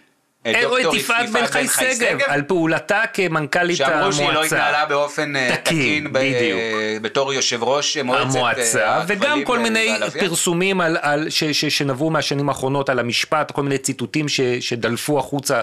[0.46, 4.68] אה, או את דוקטור יפעת בן חי סגב, על פעולתה כמנכ"לית שאמרו שהיא לא התנהלה
[4.68, 4.86] המועצה.
[4.86, 6.60] באופן אה, תקין, בדיוק.
[7.02, 9.90] בתור יושב ראש מועצת אה, המועצה, וגם כל מיני.
[10.20, 15.20] פרסומים על, על, ש, ש, שנבעו מהשנים האחרונות על המשפט, כל מיני ציטוטים ש, שדלפו
[15.20, 15.62] החוצה,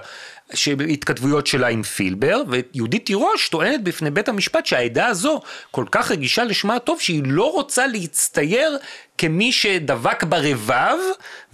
[0.90, 5.40] התכתבויות שלה עם פילבר, ויהודית תירוש טוענת בפני בית המשפט שהעדה הזו
[5.70, 8.78] כל כך רגישה לשמה הטוב שהיא לא רוצה להצטייר
[9.18, 10.96] כמי שדבק ברבב,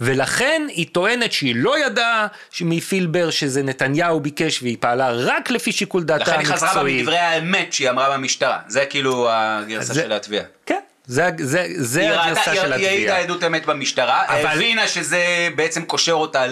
[0.01, 2.27] ולכן היא טוענת שהיא לא ידעה
[2.61, 6.57] מפילבר שזה נתניהו ביקש והיא פעלה רק לפי שיקול דעתה לכן היא המקצועי.
[6.69, 10.43] חזרה בה מדברי האמת שהיא אמרה במשטרה, זה כאילו הגרסה זה- של התביעה.
[10.65, 10.79] כן,
[11.11, 13.19] זה, זה, זה היא הגרסה היא- של היא העידה התביעה.
[13.19, 15.23] עדות אמת במשטרה, אבל- הבינה שזה
[15.55, 16.45] בעצם קושר אותה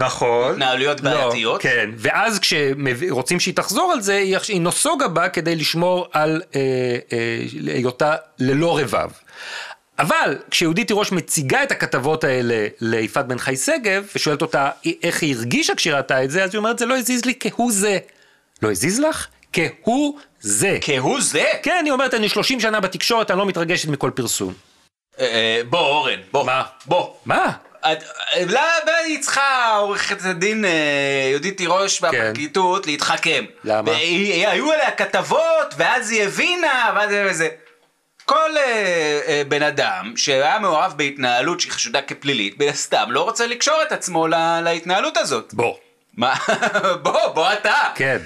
[0.00, 0.50] נכון.
[0.50, 1.64] להתנהלויות בעייתיות.
[1.64, 6.42] לא, כן, ואז כשרוצים שהיא תחזור על זה, היא היא נסוגה בה כדי לשמור על
[6.56, 6.60] אה,
[7.12, 7.38] אה,
[7.74, 9.08] היותה ללא רבב.
[9.98, 14.70] אבל כשיהודית תירוש מציגה את הכתבות האלה ליפעת בן חי שגב, ושואלת אותה
[15.02, 17.72] איך היא הרגישה כשהיא ראתה את זה, אז היא אומרת, זה לא הזיז לי כהוא
[17.72, 17.98] זה.
[18.62, 19.26] לא הזיז לך?
[19.52, 20.78] כהוא זה.
[20.80, 21.44] כהוא זה?
[21.62, 24.54] כן, היא אומרת, אני 30 שנה בתקשורת, אני לא מתרגשת מכל פרסום.
[25.20, 26.44] אה, אה, בוא אורן, בוא.
[26.46, 26.62] מה?
[26.86, 27.14] בוא.
[27.24, 27.52] מה?
[28.40, 28.60] למה
[29.04, 30.70] היא צריכה עורכת הדין אה,
[31.30, 33.44] יהודית תירוש והפרקליטות להתחכם?
[33.64, 33.90] למה?
[34.46, 37.48] היו עליה כתבות ואז היא הבינה ואז זה.
[38.24, 38.50] כל
[39.48, 44.26] בן אדם שהיה מעורב בהתנהלות שהיא חשודה כפלילית, מן הסתם לא רוצה לקשור את עצמו
[44.28, 45.54] לה- להתנהלות הזאת.
[45.54, 45.74] בוא.
[46.16, 46.34] מה?
[47.02, 47.74] בוא, בוא אתה.
[47.94, 48.18] כן.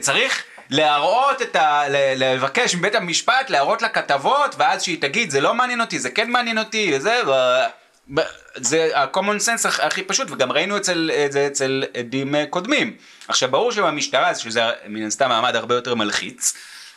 [0.00, 1.82] צריך להראות את ה...
[2.16, 6.30] לבקש מבית המשפט להראות לה כתבות, ואז שהיא תגיד, זה לא מעניין אותי, זה כן
[6.30, 7.20] מעניין אותי, וזה...
[7.26, 8.20] ו-
[8.56, 10.84] זה ה-common sense הכ- הכי פשוט, וגם ראינו את
[11.30, 12.96] זה אצל עדים אה, קודמים.
[13.28, 16.52] עכשיו, ברור שבמשטרה, שזה מן הסתם מעמד הרבה יותר מלחיץ,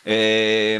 [0.08, 0.78] אה,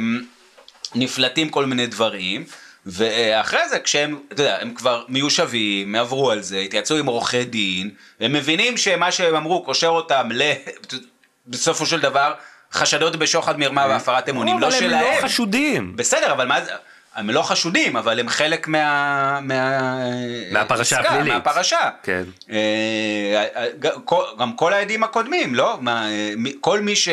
[0.96, 2.46] נפלטים כל מיני דברים,
[2.86, 7.90] ואחרי זה כשהם, אתה יודע, הם כבר מיושבים, עברו על זה, התייעצו עם עורכי דין,
[8.20, 10.52] הם מבינים שמה שהם אמרו קושר אותם ל...
[11.48, 12.34] בסופו של דבר,
[12.74, 14.94] חשדות בשוחד מרמה והפרת אמונים, לא אבל שלהם.
[14.94, 15.96] הם לא חשודים.
[15.96, 16.72] בסדר, אבל מה זה...
[17.16, 19.40] הם לא חשודים, אבל הם חלק מה...
[19.42, 19.80] מה...
[20.52, 21.34] מהפרשה עסקה, הפלילית.
[21.34, 21.90] מהפרשה.
[22.04, 22.24] כן.
[22.52, 22.56] אה,
[23.56, 25.80] אה, גם כל- גם כל העדים הקודמים, לא?
[25.88, 26.10] אה,
[26.62, 27.10] כל מי ש...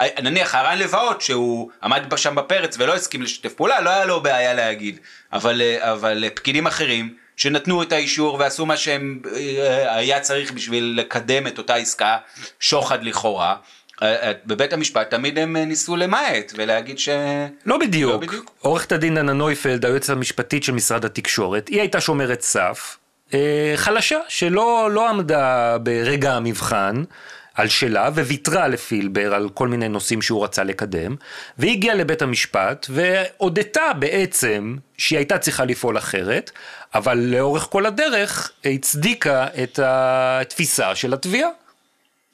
[0.00, 4.20] אה, נניח הרן לבאות שהוא עמד שם בפרץ ולא הסכים לשתף פעולה, לא היה לו
[4.20, 4.98] בעיה להגיד.
[5.32, 10.52] אבל, אה, אבל אה, פקידים אחרים שנתנו את האישור ועשו מה שהם אה, היה צריך
[10.52, 12.16] בשביל לקדם את אותה עסקה,
[12.60, 13.56] שוחד לכאורה.
[14.02, 17.08] אה, אה, בבית המשפט תמיד הם אה, ניסו למעט ולהגיד ש...
[17.66, 18.12] לא בדיוק.
[18.12, 18.50] לא בדיוק.
[18.60, 22.98] עורכת הדין דנה נויפלד, היועצת המשפטית של משרד התקשורת, היא הייתה שומרת סף,
[23.76, 27.02] חלשה, שלא לא עמדה ברגע המבחן
[27.54, 31.16] על שלה, וויתרה לפילבר על כל מיני נושאים שהוא רצה לקדם,
[31.58, 36.50] והיא הגיעה לבית המשפט, והודתה בעצם שהיא הייתה צריכה לפעול אחרת,
[36.94, 41.48] אבל לאורך כל הדרך הצדיקה את התפיסה של התביעה.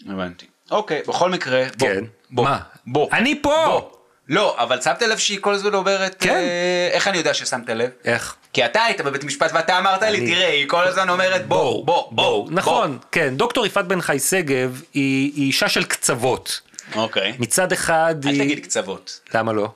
[0.06, 0.46] הבנתי.
[0.70, 1.88] אוקיי, בכל מקרה, בוא.
[1.88, 2.04] כן.
[2.30, 2.44] בוא.
[2.44, 2.58] מה?
[2.86, 3.08] בוא.
[3.12, 3.64] אני פה!
[3.66, 3.90] בוא.
[4.28, 6.16] לא, אבל שמת לב שהיא כל הזמן אומרת...
[6.20, 6.34] כן.
[6.34, 7.90] אה, איך אני יודע ששמת לב?
[8.04, 8.36] איך?
[8.52, 11.84] כי אתה היית בבית משפט ואתה אמרת לי, אני- תראה, היא כל הזמן אומרת בוא,
[11.86, 12.48] בוא, בוא.
[12.50, 16.60] נכון, כן, דוקטור יפעת בן חי שגב היא, היא אישה של קצוות.
[16.94, 17.02] בוא.
[17.02, 17.34] אוקיי.
[17.38, 18.40] מצד אחד אל היא...
[18.42, 19.20] תגיד קצוות.
[19.34, 19.68] למה לא?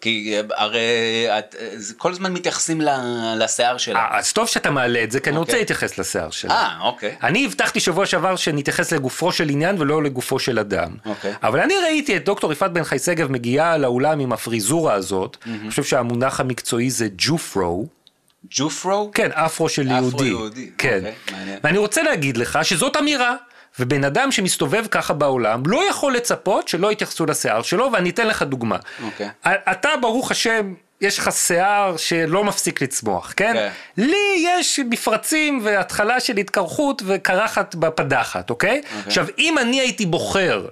[0.00, 0.80] כי אה, הרי
[1.38, 2.88] את, אה, כל הזמן מתייחסים ל-
[3.38, 3.98] לשיער שלה.
[3.98, 5.60] אה, אז טוב שאתה מעלה את זה, כי אני רוצה אוקיי.
[5.60, 6.54] להתייחס לשיער שלה.
[6.54, 7.16] אה, אוקיי.
[7.22, 10.90] אני הבטחתי שבוע שעבר שנתייחס לגופו של עניין ולא לגופו של אדם.
[11.06, 11.32] אוקיי.
[11.42, 15.70] אבל אני ראיתי את דוקטור יפעת בן חי שגב מגיעה לאולם עם הפריזורה הזאת, אני
[15.70, 17.86] חושב שהמונח המקצועי זה ג'ופרו.
[18.50, 19.10] ג'ופרו?
[19.14, 20.08] כן, אפרו של יהודי.
[20.08, 20.96] אפרו-יהודי, כן.
[20.98, 21.58] אוקיי, מעניין.
[21.64, 23.34] ואני רוצה להגיד לך שזאת אמירה.
[23.78, 28.42] ובן אדם שמסתובב ככה בעולם לא יכול לצפות שלא יתייחסו לשיער שלו, ואני אתן לך
[28.42, 28.76] דוגמה.
[29.02, 29.28] אוקיי.
[29.44, 33.52] אתה, ברוך השם, יש לך שיער שלא מפסיק לצמוח, כן?
[33.54, 33.70] כן.
[33.96, 38.82] לי יש מפרצים והתחלה של התקרחות וקרחת בפדחת, אוקיי?
[39.06, 40.66] עכשיו, אם אני הייתי בוחר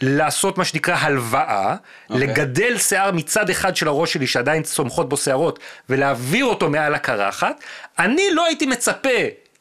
[0.00, 1.76] לעשות מה שנקרא הלוואה,
[2.10, 2.26] אוקיי.
[2.26, 7.60] לגדל שיער מצד אחד של הראש שלי שעדיין צומחות בו שערות, ולהעביר אותו מעל הקרחת,
[7.98, 9.08] אני לא הייתי מצפה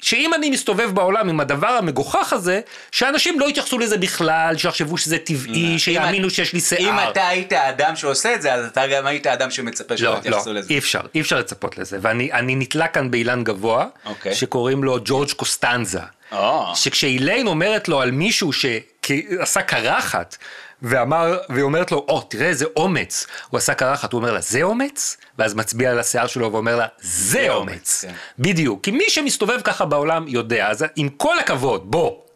[0.02, 5.18] שאם אני מסתובב בעולם עם הדבר המגוחך הזה, שאנשים לא יתייחסו לזה בכלל, שיחשבו שזה
[5.18, 6.89] טבעי, שיאמינו שיש לי שיער.
[6.89, 10.18] אם אתה היית האדם שעושה את זה, אז אתה גם היית האדם שמצפה שלא לא,
[10.18, 10.74] יתייחסו לא, לזה.
[10.74, 14.36] אי אפשר, אי אפשר לצפות לזה, ואני אני נתלה כאן באילן גבוה, אוקיי.
[14.36, 16.00] שקוראים לו ג'ורג' קוסטנזה,
[16.32, 16.76] או.
[16.76, 20.38] שכשאיליין אומרת לו על מישהו שעשה קרחת,
[20.82, 24.64] ואמר, והיא אומרת לו, או, תראה איזה אומץ, הוא עשה קרחת, הוא אומר לה, זה
[24.64, 25.18] אומץ?
[25.40, 27.70] ואז מצביע על השיער שלו ואומר לה, זה זה אומץ.
[27.70, 28.14] אומץ, כן.
[28.40, 32.29] בדיוק, כי מי שמסתובב ככה בעולם יודע, אז עם כל הכבוד, בוא.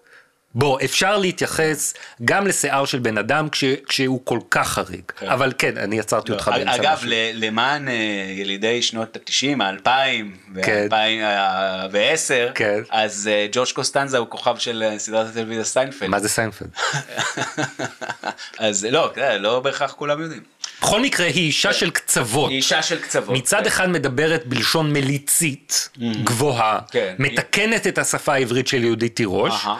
[0.55, 1.93] בוא, אפשר להתייחס
[2.25, 5.03] גם לשיער של בן אדם כש, כשהוא כל כך חריג.
[5.19, 5.27] כן.
[5.27, 7.09] אבל כן, אני עצרתי אותך לא, באמצע אגב, משהו.
[7.33, 7.93] למען אה,
[8.37, 10.87] ילידי שנות ה-90, ה-2000 כן.
[10.91, 12.79] ו-2010, כן.
[12.89, 16.09] אז אה, ג'וש קוסטנזה הוא כוכב של אה, סדרת הטלוויזיה סיינפלד.
[16.09, 16.69] מה זה סיינפלד?
[18.59, 20.41] אז לא, כן, לא בהכרח כולם יודעים.
[20.81, 22.49] בכל מקרה, היא אישה של קצוות.
[22.49, 23.37] היא אישה של קצוות.
[23.37, 23.65] מצד כן.
[23.65, 25.89] אחד מדברת בלשון מליצית,
[26.23, 27.15] גבוהה, כן.
[27.19, 29.77] מתקנת את השפה העברית של יהודית תירוש, אהה.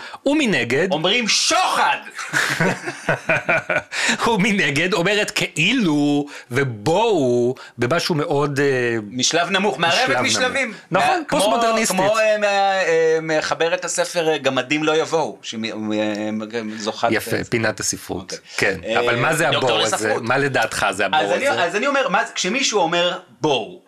[0.63, 1.97] ומנגד, אומרים שוחד!
[4.27, 8.59] ומנגד אומרת כאילו, ובואו, במשהו מאוד...
[8.59, 10.73] אה, משלב נמוך, מערבת משלב משלבים.
[10.91, 11.97] נכון, פוסט-מודרניסטית.
[11.97, 17.07] כמו אה, אה, מחברת הספר גמדים לא יבואו, שזוכת...
[17.11, 18.33] יפה, פינת הספרות.
[18.53, 18.77] אוקיי.
[18.81, 20.15] כן, אבל מה זה הבור הזה?
[20.21, 21.63] מה לדעתך זה הבור הזה?
[21.63, 23.82] אז אני אומר, כשמישהו אומר בואו,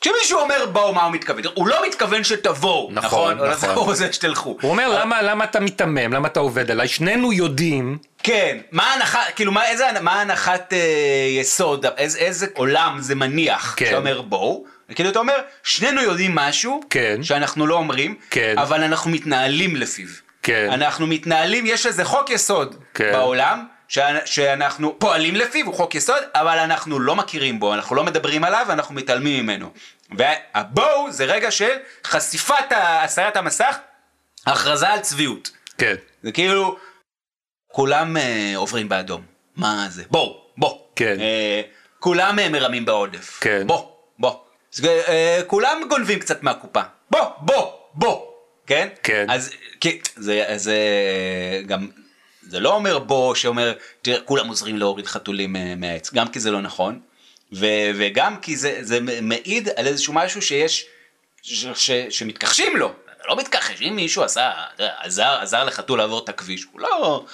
[0.00, 1.42] כשמישהו אומר בואו, מה הוא מתכוון?
[1.54, 3.48] הוא לא מתכוון שתבואו, נכון, נכון?
[3.50, 3.68] נכון.
[3.70, 4.58] הוא רוצה שתלכו.
[4.60, 6.12] הוא אומר, למה למה אתה מיתמם?
[6.12, 6.88] למה אתה עובד עליי?
[6.88, 10.78] שנינו יודעים, כן, מה ההנחה, כאילו, מה, איזה, מה ההנחת אה,
[11.40, 13.84] יסוד, איזה, איזה עולם זה מניח, כן.
[13.86, 17.22] שאתה אומר בואו, כאילו אתה אומר, שנינו יודעים משהו, כן.
[17.22, 18.54] שאנחנו לא אומרים, כן.
[18.58, 20.08] אבל אנחנו מתנהלים לפיו.
[20.42, 20.68] כן.
[20.72, 23.12] אנחנו מתנהלים, יש איזה חוק יסוד כן.
[23.12, 23.66] בעולם,
[24.24, 28.66] שאנחנו פועלים לפיו, הוא חוק יסוד, אבל אנחנו לא מכירים בו, אנחנו לא מדברים עליו,
[28.70, 29.70] אנחנו מתעלמים ממנו.
[30.10, 33.78] והבואו זה רגע של חשיפת הסרת המסך,
[34.46, 35.50] הכרזה על צביעות.
[35.78, 36.76] כן, זה כאילו,
[37.72, 39.22] כולם אה, עוברים באדום.
[39.56, 40.02] מה זה?
[40.10, 40.78] בואו, בוא.
[40.96, 41.20] כן.
[41.20, 41.62] אה,
[41.98, 43.38] כולם אה, מרמים בעודף.
[43.40, 43.66] כן.
[43.66, 44.34] בוא, בוא.
[44.72, 46.80] זה, אה, כולם גונבים קצת מהקופה.
[47.10, 48.26] בוא, בוא, בוא.
[48.66, 48.88] כן?
[49.02, 49.26] כן.
[49.28, 50.76] אז כי, זה, זה
[51.66, 51.88] גם,
[52.48, 53.72] זה לא אומר בוא שאומר,
[54.02, 56.12] תראה, כולם עוזרים להוריד חתולים אה, מהעץ.
[56.14, 57.00] גם כי זה לא נכון,
[57.52, 57.66] ו,
[57.98, 60.86] וגם כי זה, זה מעיד על איזשהו משהו שיש,
[61.42, 62.92] ש, ש, שמתכחשים לו.
[63.28, 64.50] לא מתכחש, אם מישהו עשה,
[65.02, 67.24] עזר, עזר לחתול לעבור את הכביש, הוא לא,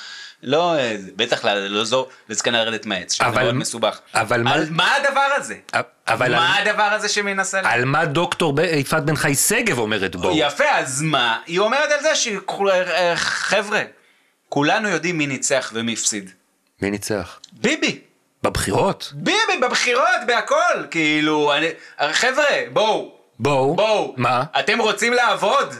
[0.42, 4.00] לא, אה, בטח לא, לא זו לזקנה לרדת מהעץ, שזה אבל- מאוד מסובך.
[4.14, 5.54] אבל מה- על מה הדבר הזה?
[6.08, 7.60] אבל מה על- הדבר הזה שמנסה?
[7.64, 10.34] על מה דוקטור יפעת בן חי שגב אומרת בואו?
[10.36, 11.38] יפה, אז מה?
[11.46, 13.82] היא אומרת על זה שחבר'ה,
[14.54, 16.30] כולנו יודעים מי ניצח ומי הפסיד.
[16.82, 17.40] מי ניצח?
[17.52, 18.00] ביבי.
[18.42, 19.12] בבחירות?
[19.14, 21.66] ביבי בבחירות בהכל כאילו אני,
[22.12, 23.74] חבר'ה בואו בואו.
[23.76, 24.44] בואו מה?
[24.58, 25.74] אתם רוצים לעבוד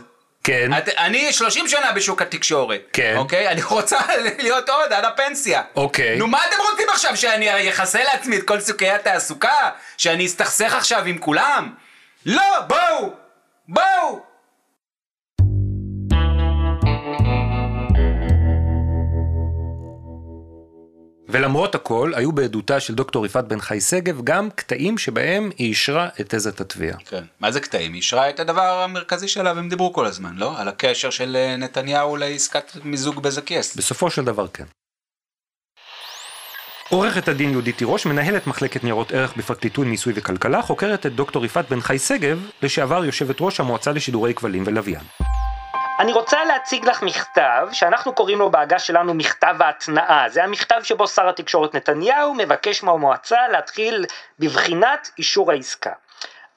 [0.45, 0.71] כן.
[0.79, 3.15] את, אני 30 שנה בשוק התקשורת כן.
[3.17, 3.99] אוקיי אני רוצה
[4.43, 6.19] להיות עוד עד הפנסיה אוקיי.
[6.19, 11.05] נו מה אתם רוצים עכשיו שאני אחסה לעצמי את כל סיכויי התעסוקה שאני אסתכסך עכשיו
[11.05, 11.75] עם כולם
[12.27, 13.13] לא בואו
[13.69, 14.34] בואו
[21.35, 26.09] ולמרות הכל, היו בעדותה של דוקטור יפעת בן חי שגב גם קטעים שבהם היא אישרה
[26.21, 26.97] את תזת התביעה.
[27.05, 27.25] כן.
[27.41, 27.93] מה זה קטעים?
[27.93, 30.59] היא אישרה את הדבר המרכזי שלה והם דיברו כל הזמן, לא?
[30.59, 33.77] על הקשר של אה, נתניהו לעסקת מיזוג בזק יס.
[33.77, 34.65] בסופו של דבר כן.
[36.89, 41.69] עורכת הדין יהודית תירוש, מנהלת מחלקת ניירות ערך בפרקליטות מיסוי וכלכלה, חוקרת את דוקטור יפעת
[41.69, 45.05] בן חי שגב, לשעבר יושבת ראש המועצה לשידורי כבלים ולוויין.
[45.99, 50.29] אני רוצה להציג לך מכתב, שאנחנו קוראים לו בעגה שלנו מכתב ההתנעה.
[50.29, 54.05] זה המכתב שבו שר התקשורת נתניהו מבקש מהמועצה להתחיל
[54.39, 55.93] בבחינת אישור העסקה.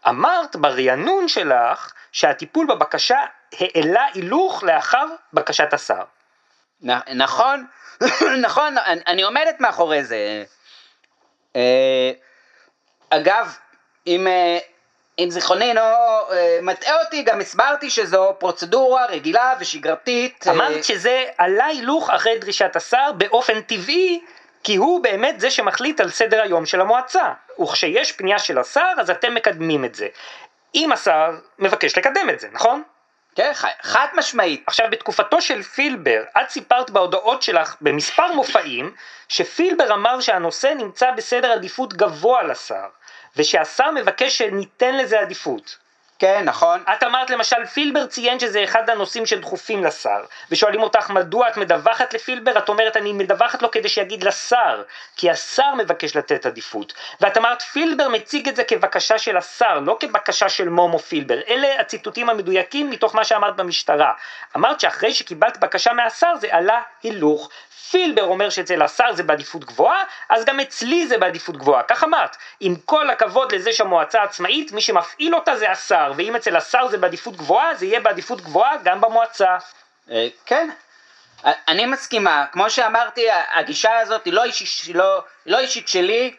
[0.07, 3.19] אמרת ברענון שלך שהטיפול בבקשה
[3.59, 6.03] העלה הילוך לאחר בקשת השר.
[6.81, 7.65] נ- נכון,
[8.45, 10.43] נכון, אני, אני עומדת מאחורי זה.
[11.55, 12.11] אה,
[13.09, 13.57] אגב,
[14.07, 14.57] אם, אה,
[15.19, 15.81] אם זיכרוני לא
[16.31, 20.47] אה, מטעה אותי, גם הסברתי שזו פרוצדורה רגילה ושגרתית.
[20.47, 24.21] אה, אמרת שזה עלה הילוך אחרי דרישת השר באופן טבעי,
[24.63, 27.33] כי הוא באמת זה שמחליט על סדר היום של המועצה.
[27.61, 30.07] וכשיש פנייה של השר, אז אתם מקדמים את זה.
[30.75, 32.83] אם השר מבקש לקדם את זה, נכון?
[33.35, 33.51] כן,
[33.81, 34.63] חד משמעית.
[34.67, 38.91] עכשיו, בתקופתו של פילבר, את סיפרת בהודעות שלך במספר מופעים,
[39.27, 42.87] שפילבר אמר שהנושא נמצא בסדר עדיפות גבוה לשר,
[43.37, 45.77] ושהשר מבקש שניתן לזה עדיפות.
[46.19, 46.83] כן, נכון.
[46.93, 52.13] את אמרת למשל, פילבר ציין שזה אחד הנושאים שדחופים לשר, ושואלים אותך מדוע את מדווחת
[52.13, 54.83] לפילבר, את אומרת אני מדווחת לו כדי שיגיד לשר,
[55.17, 56.93] כי השר מבקש לתת עדיפות.
[57.21, 61.39] ואת אמרת פילבר מציג את זה כבקשה של השר, לא כבקשה של מומו פילבר.
[61.47, 64.13] אלה הציטוטים המדויקים מתוך מה שאמרת במשטרה.
[64.55, 67.49] אמרת שאחרי שקיבלת בקשה מהשר זה עלה הילוך.
[67.91, 72.37] פילבר אומר שאצל השר זה בעדיפות גבוהה, אז גם אצלי זה בעדיפות גבוהה, כך אמרת.
[72.59, 76.97] עם כל הכבוד לזה שהמועצה עצמאית, מי שמפעיל אותה זה השר, ואם אצל השר זה
[76.97, 79.57] בעדיפות גבוהה, זה יהיה בעדיפות גבוהה גם במועצה.
[80.11, 80.69] אה, כן.
[81.45, 86.35] אה, אני מסכימה, כמו שאמרתי, הגישה הזאת היא לא אישית, לא, לא אישית שלי,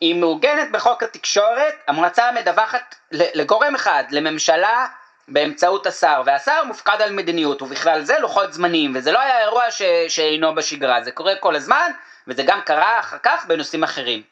[0.00, 4.86] היא מעוגנת בחוק התקשורת, המועצה מדווחת לגורם אחד, לממשלה
[5.28, 9.82] באמצעות השר, והשר מופקד על מדיניות, ובכלל זה לוחות זמנים, וזה לא היה אירוע ש...
[10.08, 11.90] שאינו בשגרה, זה קורה כל הזמן,
[12.26, 14.22] וזה גם קרה אחר כך בנושאים אחרים.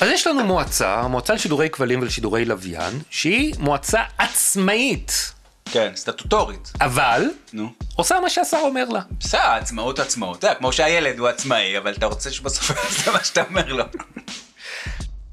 [0.00, 5.32] אז יש לנו מועצה, המועצה לשידורי כבלים ולשידורי לוויין, שהיא מועצה עצמאית.
[5.64, 6.72] כן, סטטוטורית.
[6.80, 7.72] אבל, נו.
[7.96, 9.00] עושה מה שהשר אומר לה.
[9.18, 10.38] בסדר, עצמאות עצמאות.
[10.38, 12.70] אתה יודע, כמו שהילד הוא עצמאי, אבל אתה רוצה שבסוף
[13.04, 13.84] זה מה שאתה אומר לו.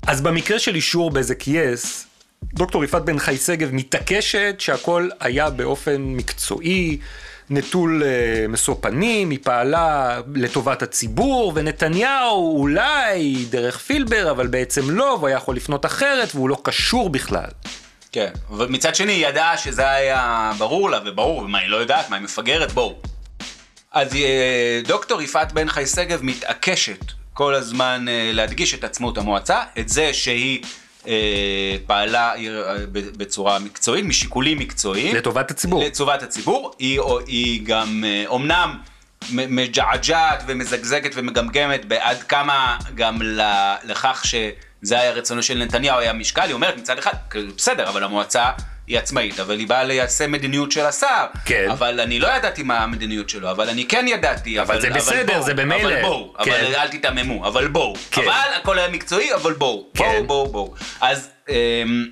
[0.08, 2.08] אז במקרה של אישור בזק יס,
[2.44, 6.98] דוקטור יפעת בן חי שגב מתעקשת שהכל היה באופן מקצועי,
[7.50, 15.04] נטול uh, משוא פנים, היא פעלה לטובת הציבור, ונתניהו אולי דרך פילבר, אבל בעצם לא,
[15.04, 17.50] והוא היה יכול לפנות אחרת, והוא לא קשור בכלל.
[18.12, 22.10] כן, אבל מצד שני היא ידעה שזה היה ברור לה, וברור, ומה היא לא יודעת,
[22.10, 22.96] מה היא מפגרת, בואו.
[23.92, 29.64] אז אה, דוקטור יפעת בן חי שגב מתעקשת כל הזמן אה, להדגיש את עצמאות המועצה,
[29.80, 30.70] את זה שהיא אה,
[31.86, 35.16] פעלה אה, בצורה מקצועית, משיקולים מקצועיים.
[35.16, 35.84] לטובת הציבור.
[35.84, 36.74] לטובת הציבור.
[36.80, 38.78] היא, היא גם אומנם
[39.32, 43.22] מג'עג'עת ומזגזגת ומגמגמת בעד כמה גם
[43.84, 47.14] לכך שזה היה רצונו של נתניהו היה משקל, היא אומרת מצד אחד,
[47.56, 48.52] בסדר, אבל המועצה
[48.88, 51.26] היא עצמאית, אבל היא באה ליישם מדיניות של השר.
[51.46, 51.70] כן.
[51.72, 54.62] אבל אני לא ידעתי מה המדיניות שלו, אבל אני כן ידעתי.
[54.62, 55.94] אבל, אבל זה בסדר, בוא, זה במילא.
[55.94, 56.52] אבל בואו, כן.
[56.52, 57.96] אבל אל תיתממו, אבל בואו.
[58.12, 58.22] כן.
[58.22, 59.86] אבל הכל היה מקצועי, אבל בואו.
[59.94, 60.04] כן.
[60.04, 60.74] בואו, בואו, בואו.
[61.02, 61.30] אז...
[61.50, 62.06] אמ,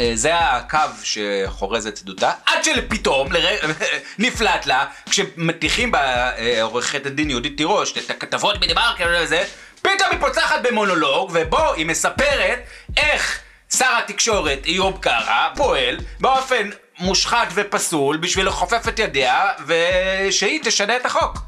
[0.00, 3.46] אה, זה הקו שחורז את עדותה, עד שלפתאום לר...
[4.18, 6.66] נפלט לה, כשמטיחים בה אה,
[7.04, 9.44] הדין יהודית תירוש את הכתבות בדה מרקר וזה,
[9.82, 12.58] פתאום היא פוצחת במונולוג, ובו היא מספרת
[12.96, 13.40] איך
[13.72, 21.06] שר התקשורת איוב קרא פועל באופן מושחת ופסול בשביל לכופף את ידיה ושהיא תשנה את
[21.06, 21.38] החוק.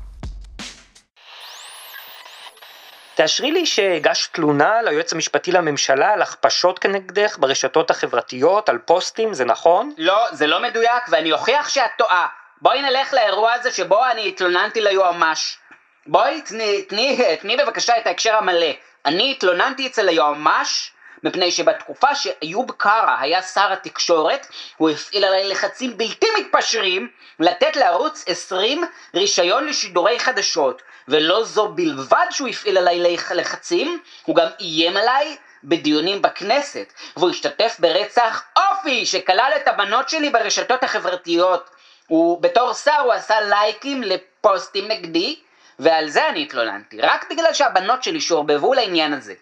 [3.14, 9.44] תאשרי לי שהגשת תלונה ליועץ המשפטי לממשלה על הכפשות כנגדך ברשתות החברתיות, על פוסטים, זה
[9.44, 9.94] נכון?
[9.98, 12.26] לא, זה לא מדויק ואני אוכיח שאת טועה.
[12.62, 15.58] בואי נלך לאירוע הזה שבו אני התלוננתי ליועמ"ש.
[16.06, 18.70] בואי תני, תני, תני בבקשה את ההקשר המלא.
[19.06, 20.92] אני התלוננתי אצל היועמ"ש
[21.22, 24.46] מפני שבתקופה שאיוב קרא היה שר התקשורת,
[24.76, 27.08] הוא הפעיל עליי לחצים בלתי מתפשרים
[27.40, 30.82] לתת לערוץ 20 רישיון לשידורי חדשות.
[31.08, 37.76] ולא זו בלבד שהוא הפעיל עליי לחצים, הוא גם איים עליי בדיונים בכנסת, והוא השתתף
[37.78, 41.70] ברצח אופי שכלל את הבנות שלי ברשתות החברתיות.
[42.06, 45.36] הוא, בתור שר הוא עשה לייקים לפוסטים נגדי,
[45.78, 49.34] ועל זה אני התלוננתי, רק בגלל שהבנות שלי שורבבו לעניין הזה.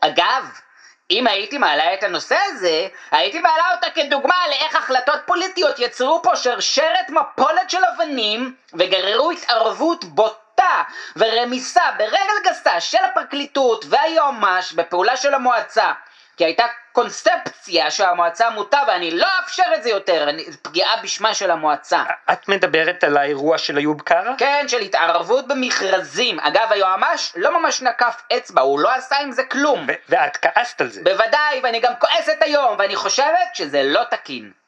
[0.00, 0.44] אגב,
[1.10, 6.36] אם הייתי מעלה את הנושא הזה, הייתי מעלה אותה כדוגמה לאיך החלטות פוליטיות יצרו פה
[6.36, 10.82] שרשרת מפולת של אבנים וגררו התערבות בוטה
[11.16, 15.92] ורמיסה ברגל גסה של הפרקליטות והיועמ"ש בפעולה של המועצה.
[16.40, 21.50] כי הייתה קונספציה שהמועצה מוטה ואני לא אאפשר את זה יותר, אני, פגיעה בשמה של
[21.50, 22.04] המועצה.
[22.32, 24.32] את מדברת על האירוע של איוב קרא?
[24.38, 26.40] כן, של התערבות במכרזים.
[26.40, 29.86] אגב, היועמ"ש לא ממש נקף אצבע, הוא לא עשה עם זה כלום.
[30.08, 31.02] ואת כעסת על זה.
[31.04, 34.59] בוודאי, ואני גם כועסת היום, ואני חושבת שזה לא תקין.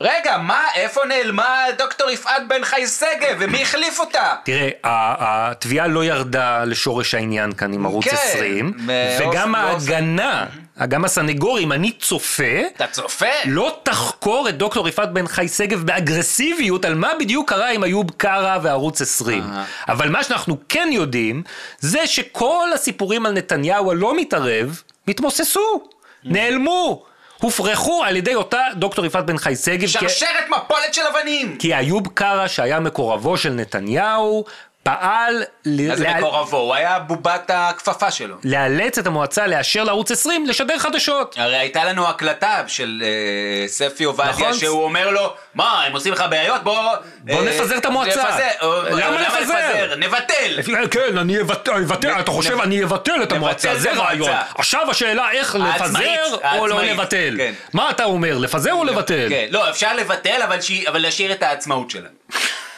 [0.00, 4.34] רגע, מה, איפה נעלמה דוקטור יפעת בן חי שגב, ומי החליף אותה?
[4.44, 10.46] תראה, התביעה לא ירדה לשורש העניין כאן עם ערוץ כן, 20, באופן- וגם ההגנה,
[10.88, 12.42] גם הסנגור, אם אני צופה,
[12.76, 13.26] אתה צופה?
[13.44, 18.10] לא תחקור את דוקטור יפעת בן חי שגב באגרסיביות על מה בדיוק קרה עם איוב
[18.16, 19.42] קרא וערוץ 20.
[19.42, 19.64] אהה.
[19.88, 21.42] אבל מה שאנחנו כן יודעים,
[21.80, 25.88] זה שכל הסיפורים על נתניהו הלא מתערב, התמוססו,
[26.24, 27.04] נעלמו,
[27.40, 29.80] הופרכו על ידי אותה דוקטור יפעת בן חי שגב.
[29.80, 31.56] כי- שרשרת מפולת של אבנים!
[31.58, 34.44] כי איוב קרא, שהיה מקורבו של נתניהו,
[34.82, 36.56] פעל ל- זה לה- מקורבו?
[36.56, 38.36] הוא היה בובת הכפפה שלו.
[38.44, 41.34] לאלץ את המועצה לאשר לערוץ 20 לשדר חדשות.
[41.38, 44.54] הרי הייתה לנו הקלטה של אה, ספי עובדיה, נכון.
[44.54, 46.62] שהוא אומר לו, מה, הם עושים לך בעיות?
[46.64, 46.82] בוא...
[47.18, 49.94] בוא נפזר את המועצה." נפזר, או- למה לפזר?
[49.96, 50.58] נבטל!
[50.90, 51.84] כן, אני אבטל,
[52.20, 53.92] אתה חושב אני אבטל את המועצה, זה.
[53.92, 54.30] רעיון.
[54.58, 56.14] עכשיו השאלה איך לפזר
[56.58, 57.34] או לא לבטל.
[57.38, 57.52] כן.
[57.72, 59.26] מה אתה אומר, לפזר או לבטל?
[59.28, 60.40] כן, לא, אפשר לבטל,
[60.88, 62.08] אבל להשאיר את העצמאות שלה.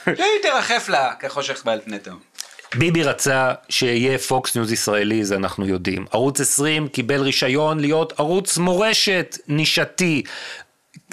[0.04, 2.18] שהיא תרחף לה כחושך בעל פני תהום.
[2.74, 6.06] ביבי רצה שיהיה פוקס ניוז ישראלי, זה אנחנו יודעים.
[6.12, 10.22] ערוץ 20 קיבל רישיון להיות ערוץ מורשת נישתי.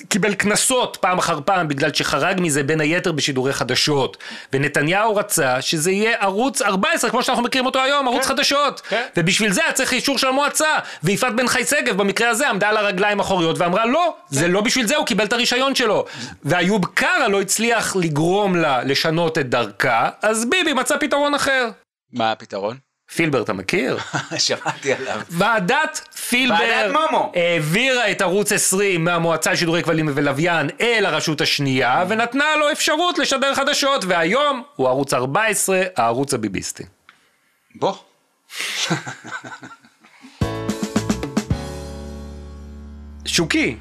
[0.10, 4.18] קיבל קנסות פעם אחר פעם בגלל שחרג מזה בין היתר בשידורי חדשות.
[4.54, 8.82] ונתניהו רצה שזה יהיה ערוץ 14 כמו שאנחנו מכירים אותו היום, ערוץ חדשות.
[9.18, 10.76] ובשביל זה היה צריך אישור של המועצה.
[11.04, 14.88] ויפעת בן חי שגב במקרה הזה עמדה על הרגליים האחוריות ואמרה לא, זה לא בשביל
[14.88, 16.06] זה, הוא קיבל את הרישיון שלו.
[16.44, 21.70] ואיוב קרא לא הצליח לגרום לה לשנות את דרכה, אז ביבי מצא פתרון אחר.
[22.14, 22.87] מה הפתרון?
[23.16, 23.98] פילבר אתה מכיר?
[24.38, 25.22] שמעתי עליו.
[25.30, 27.32] ועדת פילבר ועדת מומו.
[27.36, 33.56] העבירה את ערוץ 20 מהמועצה לשידורי כבלים ולוויין אל הרשות השנייה ונתנה לו אפשרות לשדר
[33.56, 36.84] חדשות והיום הוא ערוץ 14 הערוץ הביביסטי.
[37.76, 37.94] בוא.
[43.26, 43.78] שוקי,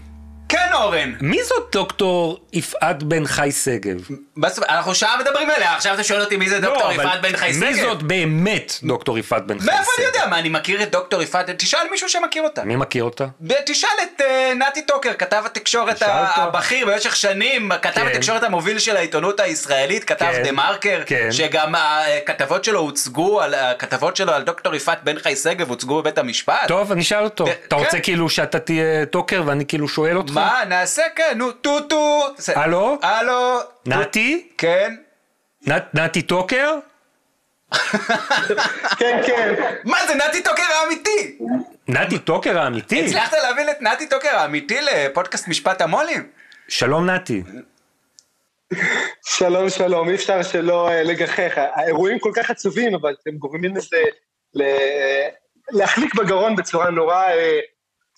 [0.48, 1.12] כן אורן.
[1.20, 3.96] מי זאת דוקטור יפעת בן חי שגב?
[4.36, 7.36] בסוף, אנחנו שעה מדברים עליה, עכשיו אתה שואל אותי מי זה דוקטור לא, יפעת בן
[7.36, 7.64] חי שגב?
[7.64, 9.74] מי זאת באמת דוקטור יפעת בן חי שגב?
[9.74, 10.26] מאיפה אני יודע?
[10.26, 11.50] מה, אני מכיר את דוקטור יפעת?
[11.50, 12.64] תשאל מישהו שמכיר אותה.
[12.64, 13.26] מי מכיר אותה?
[13.66, 16.02] תשאל את אה, נתי טוקר, כתב התקשורת.
[16.06, 18.06] הבכיר במשך שנים, כתב כן.
[18.06, 20.42] התקשורת המוביל של העיתונות הישראלית, כתב כן.
[20.42, 21.28] דה מרקר, כן.
[21.32, 26.18] שגם הכתבות שלו הוצגו, על- הכתבות שלו על דוקטור יפעת בן חי שגב הוצגו בבית
[26.18, 26.68] המשפט.
[26.68, 27.46] טוב, אני אשאל אותו.
[27.46, 27.52] כן.
[27.68, 30.35] אתה רוצה כאילו שאתה תהיה טוקר ואני כאילו שואל אותך?
[30.36, 32.26] מה, נעשה כן, נו, טו-טו.
[32.36, 32.98] זה- הלו?
[33.02, 33.58] הלו?
[33.86, 34.48] נתי?
[34.58, 34.94] כן?
[35.66, 36.78] נת- נתי טוקר?
[38.98, 39.54] כן, כן.
[39.84, 41.38] מה זה נתי טוקר האמיתי?
[41.88, 43.06] נתי טוקר האמיתי?
[43.06, 46.28] הצלחת להביא את נתי טוקר האמיתי לפודקאסט משפט המו"לים?
[46.68, 47.42] שלום נתי.
[49.26, 51.52] שלום, שלום, אי אפשר שלא אה, לגחך.
[51.74, 53.96] האירועים כל כך עצובים, אבל אתם גורמים לזה
[54.54, 55.28] ל-
[55.70, 57.58] להחליק בגרון בצורה נורא אה,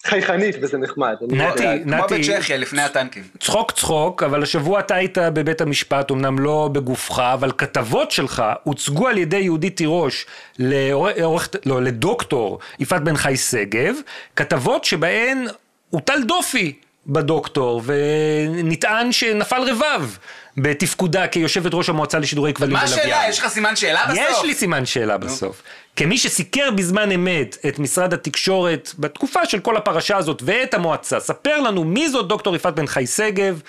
[0.07, 1.15] חייכנית, וזה נחמד.
[1.31, 1.65] נתי.
[1.85, 3.23] כמו נתי, בצ'כיה לפני הטנקים.
[3.41, 9.09] צחוק צחוק, אבל השבוע אתה היית בבית המשפט, אמנם לא בגופך, אבל כתבות שלך הוצגו
[9.09, 10.27] על ידי יהודית תירוש
[10.59, 13.95] לעורכת, לא, לדוקטור יפעת בן חי שגב,
[14.37, 15.47] כתבות שבהן
[15.91, 16.73] הוטל דופי
[17.09, 20.17] בדוקטור, ונטען שנפל רבב
[20.57, 23.11] בתפקודה כיושבת ראש המועצה לשידורי כבלים מה ולוויין.
[23.11, 23.29] השאלה?
[23.29, 24.25] יש לך סימן שאלה בסוף?
[24.31, 25.63] יש לי סימן שאלה בסוף.
[25.97, 31.61] כמי שסיקר בזמן אמת את משרד התקשורת בתקופה של כל הפרשה הזאת ואת המועצה, ספר
[31.61, 33.63] לנו מי זאת דוקטור יפעת בן חי שגב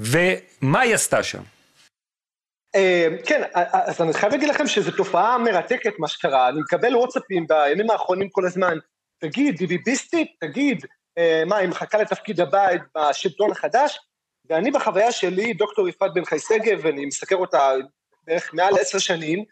[0.00, 1.42] ומה היא עשתה שם.
[2.74, 3.42] אה, כן,
[3.72, 6.48] אז אני חייב להגיד לכם שזו תופעה מרתקת מה שקרה.
[6.48, 8.78] אני מקבל וואטסאפים בימים האחרונים כל הזמן.
[9.18, 10.28] תגיד, ביביסטית?
[10.40, 10.86] תגיד,
[11.46, 13.98] מה, היא מחכה לתפקיד הבא בשלטון החדש?
[14.48, 17.70] ואני בחוויה שלי, דוקטור יפעת בן חי שגב, ואני מסקר אותה
[18.24, 19.44] בערך מעל עשר שנים,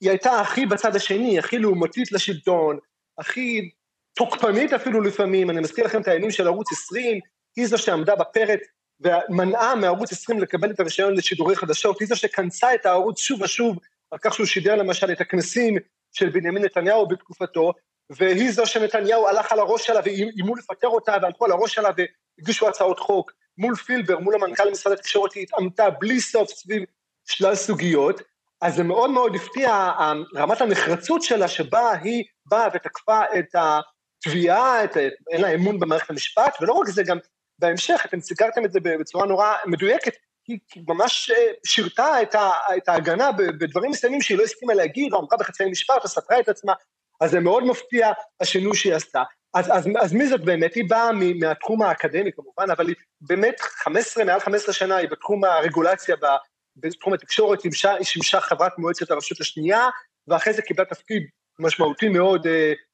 [0.00, 2.78] היא הייתה הכי בצד השני, הכי לעומתית לשלטון,
[3.18, 3.70] הכי
[4.14, 5.50] תוקפנית אפילו לפעמים.
[5.50, 7.20] אני מזכיר לכם את הימים של ערוץ 20,
[7.56, 8.60] היא זו שעמדה בפרץ
[9.00, 13.78] ומנעה מערוץ 20 לקבל את הרישיון לשידורי חדשות, היא זו שכנסה את הערוץ שוב ושוב,
[14.10, 15.76] על כך שהוא שידר למשל את הכנסים
[16.12, 17.72] של בנימין נתניהו בתקופתו,
[18.10, 22.68] והיא זו שנתניהו הלך על הראש שלה ואיימו לפטר אותה והלכו על הראש שלה והגישו
[22.68, 23.32] הצעות חוק.
[23.58, 26.82] מול פילבר, מול המנכ"ל משרד התקשורת, היא התעמתה בלי סוף סביב
[27.26, 28.20] שלל סוגיות,
[28.60, 29.92] אז זה מאוד מאוד הפתיע
[30.36, 34.96] רמת הנחרצות שלה, שבה היא באה ותקפה את התביעה, את,
[35.30, 37.18] אין לה אמון במערכת המשפט, ולא רק זה, גם
[37.58, 40.12] בהמשך, אתם סיגרתם את זה בצורה נורא מדויקת,
[40.46, 41.30] היא ממש
[41.66, 46.02] שירתה את, ה, את ההגנה בדברים מסוימים שהיא לא הסכימה להגיד, או אמרה בחצי משפט,
[46.02, 46.72] או סתרה את עצמה,
[47.20, 49.22] אז זה מאוד מפתיע השינוי שהיא עשתה.
[49.54, 50.74] אז, אז, אז מי זאת באמת?
[50.74, 51.10] היא באה
[51.40, 56.16] מהתחום האקדמי כמובן, אבל היא באמת 15, מעל 15 שנה היא בתחום הרגולציה,
[56.76, 59.88] בתחום התקשורת, היא שימשה, חברת מועצת הרשות השנייה,
[60.28, 61.22] ואחרי זה קיבלה תפקיד
[61.58, 62.46] משמעותי מאוד,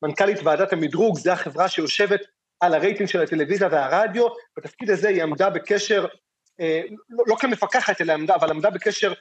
[0.02, 2.20] מנכ"לית ועדת המדרוג, זו החברה שיושבת
[2.60, 6.06] על הרייטינג של הטלוויזיה והרדיו, בתפקיד הזה היא עמדה בקשר,
[7.08, 9.12] לא, לא כמפקחת, אלא עמדה, אבל עמדה בקשר,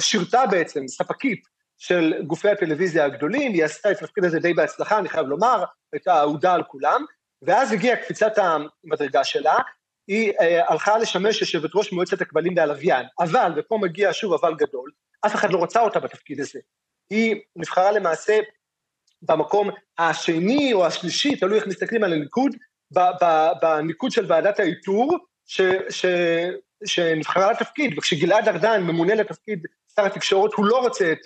[0.00, 1.42] שירתה בעצם, ספקית,
[1.78, 6.20] של גופי הטלוויזיה הגדולים, היא עשתה את התפקיד הזה די בהצלחה, אני חייב לומר, הייתה
[6.20, 7.04] אהודה על כולם,
[7.42, 9.54] ואז הגיעה קפיצת המדרגה שלה,
[10.08, 14.90] היא אה, הלכה לשמש יושבת ראש מועצת הכבלים והלוויין, אבל, ופה מגיע שוב אבל גדול,
[15.26, 16.58] אף אחד לא רצה אותה בתפקיד הזה.
[17.10, 18.38] היא נבחרה למעשה
[19.22, 22.56] במקום השני או השלישי, תלוי איך מסתכלים על הניקוד,
[23.62, 25.60] בניקוד של ועדת האיתור, ש,
[25.90, 26.06] ש,
[26.84, 29.66] שנבחרה לתפקיד, וכשגלעד ארדן ממונה לתפקיד
[29.96, 31.18] שר התקשורת, הוא לא רוצה את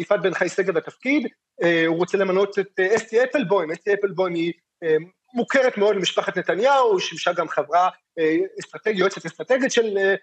[0.00, 1.26] יפעת בן חי שגב בתפקיד,
[1.62, 4.96] אה, הוא רוצה למנות את אה, אסתי אפלבוים, אסתי אפלבוים היא אה,
[5.34, 7.88] מוכרת מאוד למשפחת נתניהו, שימשה גם חברה
[8.18, 10.14] אה, אסטרטגית, יועצת אסטרטגית של אה,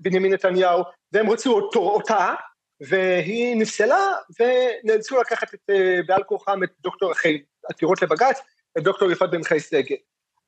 [0.00, 2.34] בנימין נתניהו, והם רצו אותו, אותה,
[2.80, 4.08] והיא נפסלה,
[4.40, 8.40] ונאלצו לקחת את, אה, בעל כורחם את דוקטור, אחרי עתירות לבג"ץ,
[8.78, 9.96] את דוקטור יפעת בן חי שגב.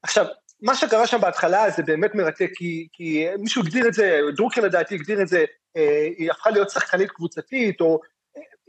[0.03, 0.27] עכשיו,
[0.63, 4.95] מה שקרה שם בהתחלה זה באמת מרתק, כי, כי מישהו הגדיר את זה, דרוקר לדעתי
[4.95, 5.45] הגדיר את זה,
[5.77, 8.09] אה, היא הפכה להיות שחקנית קבוצתית, או אה,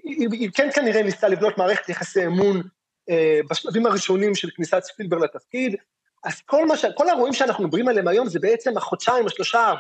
[0.06, 2.62] היא, היא כן כנראה ניסתה לבנות מערכת יחסי אמון
[3.10, 5.76] אה, בשלבים הראשונים של כניסת ספילברג לתפקיד,
[6.24, 6.86] אז כל, מה ש...
[6.96, 9.74] כל האירועים שאנחנו מדברים עליהם היום זה בעצם החודשיים, השלושה,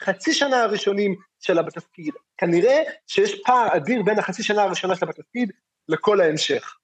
[0.00, 2.14] חצי שנה הראשונים שלה בתפקיד.
[2.38, 5.52] כנראה שיש פער אדיר בין החצי שנה הראשונה שלה בתפקיד
[5.88, 6.74] לכל ההמשך.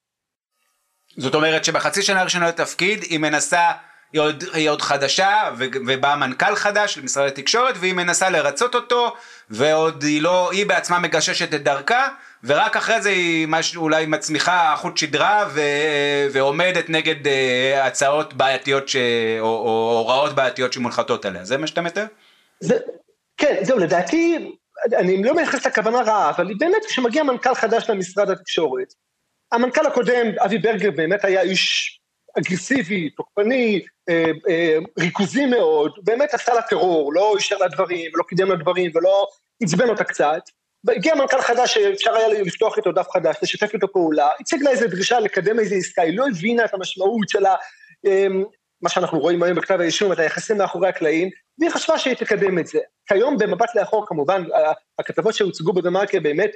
[1.17, 3.71] זאת אומרת שבחצי שנה הראשונה לתפקיד היא מנסה,
[4.13, 9.13] היא עוד, היא עוד חדשה ו- ובא מנכ"ל חדש למשרד התקשורת והיא מנסה לרצות אותו
[9.49, 12.07] ועוד היא לא, היא בעצמה מגששת את דרכה
[12.43, 18.89] ורק אחרי זה היא משהו, אולי מצמיחה חוט שדרה ו- ועומדת נגד אה, הצעות בעייתיות
[18.89, 18.95] ש-
[19.39, 22.05] או, או הוראות בעייתיות שמונחתות עליה, זה מה שאתה מתאר?
[22.59, 22.77] זה,
[23.37, 24.51] כן, זהו, לדעתי,
[24.97, 28.93] אני לא מייחס לכוונה רעה, אבל באמת כשמגיע מנכ"ל חדש למשרד התקשורת,
[29.51, 31.98] המנכ"ל הקודם, אבי ברגר, באמת היה איש
[32.37, 38.23] אגרסיבי, תוקפני, אה, אה, ריכוזי מאוד, באמת עשה לה טרור, לא אישר לה דברים, ולא
[38.23, 39.27] קידם לה דברים, ולא
[39.63, 40.41] עצבן אותה קצת.
[40.87, 44.87] הגיע מנכ"ל חדש שאפשר היה לפתוח איתו דף חדש, לשתף איתו פעולה, הציג לה איזו
[44.87, 47.45] דרישה לקדם איזו עסקה, היא לא הבינה את המשמעות של.
[48.05, 48.27] אה,
[48.81, 52.67] מה שאנחנו רואים היום בכתב האישום, את היחסים מאחורי הקלעים, והיא חשבה שהיא תקדם את
[52.67, 52.79] זה.
[53.05, 54.43] כיום במבט לאחור, כמובן,
[54.99, 56.51] הכתבות שהוצגו בדה-מרקר באמת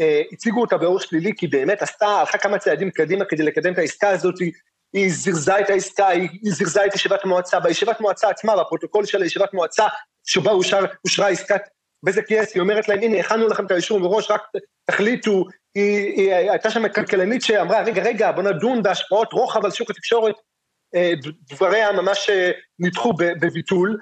[0.00, 3.78] אה, הציגו אותה באור שלילי, כי באמת עשתה, הלכה כמה צעדים קדימה כדי לקדם את
[3.78, 4.34] העסקה הזאת,
[4.92, 9.22] היא זירזה את העסקה, היא, היא זירזה את ישיבת המועצה, בישיבת מועצה עצמה, בפרוטוקול של
[9.22, 9.86] הישיבת מועצה,
[10.26, 11.60] שבה אושר, אושרה עסקת
[12.02, 14.42] בזק יס, היא אומרת להם, הנה, הכנו לכם את האישור מראש, רק
[14.84, 19.90] תחליטו, היא, היא הייתה שם כלכלנית שאמרה, רגע, רגע, בוא נדון בהשפעות רוחב על שוק
[19.90, 20.34] התקשורת,
[20.94, 21.12] אה,
[21.50, 23.98] דבריה ממש אה, נדחו בביטול,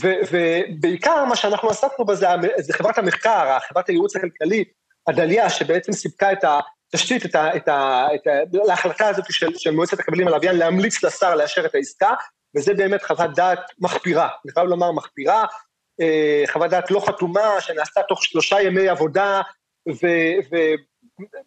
[0.00, 2.26] ו- ובעיקר מה שאנחנו עסקנו בזה,
[2.58, 4.64] זה חברת המחקר, חברת הייעוץ הכלכלי,
[5.06, 6.44] עדליה, שבעצם סיפקה את
[6.94, 8.30] התשתית, את ה, את ה, את ה,
[8.66, 12.14] להחלטה הזאת של, של מועצת הכבלים על הלוויין, להמליץ לשר לאשר את העסקה,
[12.56, 15.44] וזה באמת חוות דעת מחפירה, אני חייב לומר מחפירה,
[16.00, 19.40] אה, חוות דעת לא חתומה, שנעשתה תוך שלושה ימי עבודה,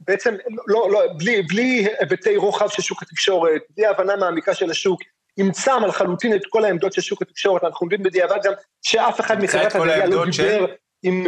[0.02, 0.36] ובעצם
[0.68, 5.02] לא, לא, בלי, בלי היבטי רוחב של שוק התקשורת, בלי הבנה מעמיקה של השוק,
[5.38, 9.76] אימצם לחלוטין את כל העמדות של שוק התקשורת, אנחנו יודעים בדיעבד גם שאף אחד מחברת
[9.76, 10.66] הדליה לא דיבר
[11.04, 11.26] עם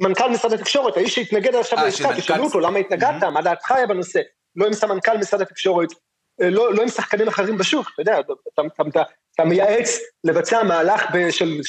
[0.00, 3.70] מנכ"ל משרד התקשורת, האיש שהתנגד עכשיו אה, לעסקה, תשאלו מנכ"ל- אותו למה התנגדת, מה דעתך
[3.72, 4.20] היה בנושא,
[4.56, 5.88] לא עם סמנכ"ל משרד התקשורת,
[6.42, 11.60] אה, לא, לא עם שחקנים אחרים בשוק, אתה יודע, אתה, מייעץ לבצע מהלך של,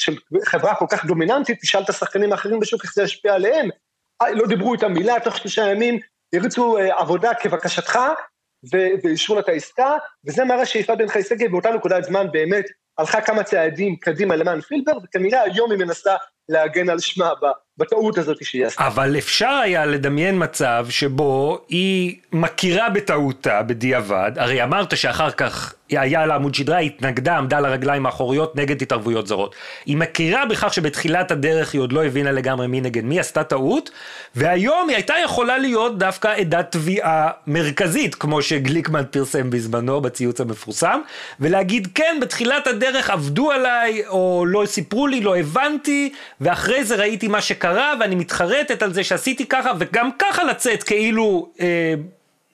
[0.44, 3.68] חברה כל כך דומיננטית, תשאל את השחקנים האחרים בשוק איך זה ישפיע עליהם,
[4.22, 5.98] אה, לא דיברו איתם מילה, תוך שלושה ימים
[6.34, 7.98] הריצו עבודה כבקשתך,
[8.72, 9.96] ואישרו לה את העסקה,
[10.26, 12.64] וזה מראה שיפעת בן חי שגב באותה נקודת זמן באמת
[12.98, 16.14] הלכה כמה צעדים קדימה למען פילבר, וכנראה היום היא מנסה
[16.48, 17.32] להגן על שמה
[17.78, 18.86] בטעות הזאת שהיא עשתה.
[18.86, 26.26] אבל אפשר היה לדמיין מצב שבו היא מכירה בטעותה בדיעבד, הרי אמרת שאחר כך היה
[26.26, 29.54] לה עמוד שדרה, היא התנגדה, עמדה על הרגליים האחוריות נגד התערבויות זרות.
[29.86, 33.90] היא מכירה בכך שבתחילת הדרך היא עוד לא הבינה לגמרי מי נגד מי, עשתה טעות,
[34.34, 41.00] והיום היא הייתה יכולה להיות דווקא עדת תביעה מרכזית, כמו שגליקמן פרסם בזמנו בציוץ המפורסם,
[41.40, 47.28] ולהגיד כן, בתחילת הדרך עבדו עליי, או לא סיפרו לי, לא הבנתי, ואחרי זה ראיתי
[47.28, 47.65] מה שקרה,
[48.00, 51.94] ואני מתחרטת על זה שעשיתי ככה, וגם ככה לצאת כאילו אה,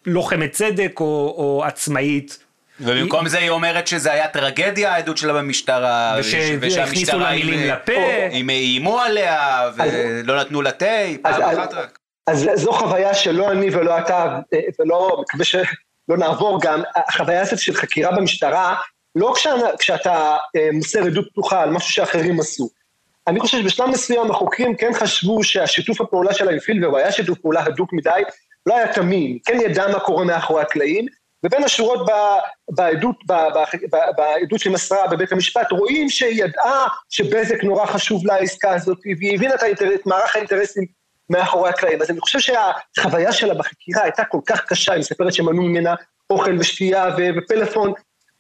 [0.07, 1.05] לוחמת צדק או,
[1.39, 2.39] או עצמאית.
[2.81, 7.45] ובמקום זה היא אומרת שזה היה טרגדיה העדות שלה במשטרה, וש- ושהמשטרה והכניסו לה היא-
[7.45, 7.93] מילים לפה.
[8.33, 10.87] הם איימו עליה ולא נתנו לה תה,
[11.23, 11.99] פעם אז- אחת רק.
[12.27, 15.67] אז זו חוויה שלא אני ולא אתה, אה, ולא, מקווה שלא
[16.19, 18.75] נעבור גם, החוויה הזאת של חקירה במשטרה,
[19.15, 19.35] לא
[19.79, 20.13] כשאתה
[20.57, 22.69] אה, מוסר עדות פתוחה על משהו שאחרים עשו.
[23.29, 27.65] אני חושב שבשלב מסוים החוקרים כן חשבו שהשיתוף הפעולה שלה עם פילבר, היה שיתוף פעולה
[27.65, 28.23] הדוק מדי,
[28.67, 31.07] לא היה תמים, כן ידע מה קורה מאחורי הקלעים,
[31.45, 32.07] ובין השורות
[32.71, 33.17] בעדות,
[34.17, 39.55] בעדות שמסרה בבית המשפט, רואים שהיא ידעה שבזק נורא חשוב לה העסקה הזאת, והיא הבינה
[39.55, 40.87] את, מערך האינטרסים
[41.31, 42.03] מאחורי הקלעים.
[42.03, 45.95] אז אני חושב שהחוויה שלה בחקירה הייתה כל כך קשה, היא מספרת שמנעו ממנה
[46.31, 47.93] אוכל ושתייה ופלאפון.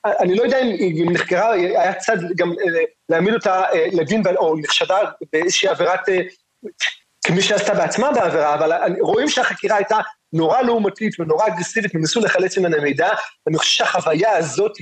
[0.04, 4.56] אני לא יודע אם היא נחקרה, היה צד גם אה, להעמיד אותה אה, לדין, או
[4.58, 4.96] נחשדה
[5.32, 6.20] באיזושהי עבירת, אה,
[7.26, 9.98] כמי שעשתה בעצמה בעבירה, אבל רואים שהחקירה הייתה
[10.32, 13.08] נורא לעומתית ונורא אגרסיבית, וניסו לחלץ ממנה מידע,
[13.46, 14.72] ואני חושב שהחוויה הזאת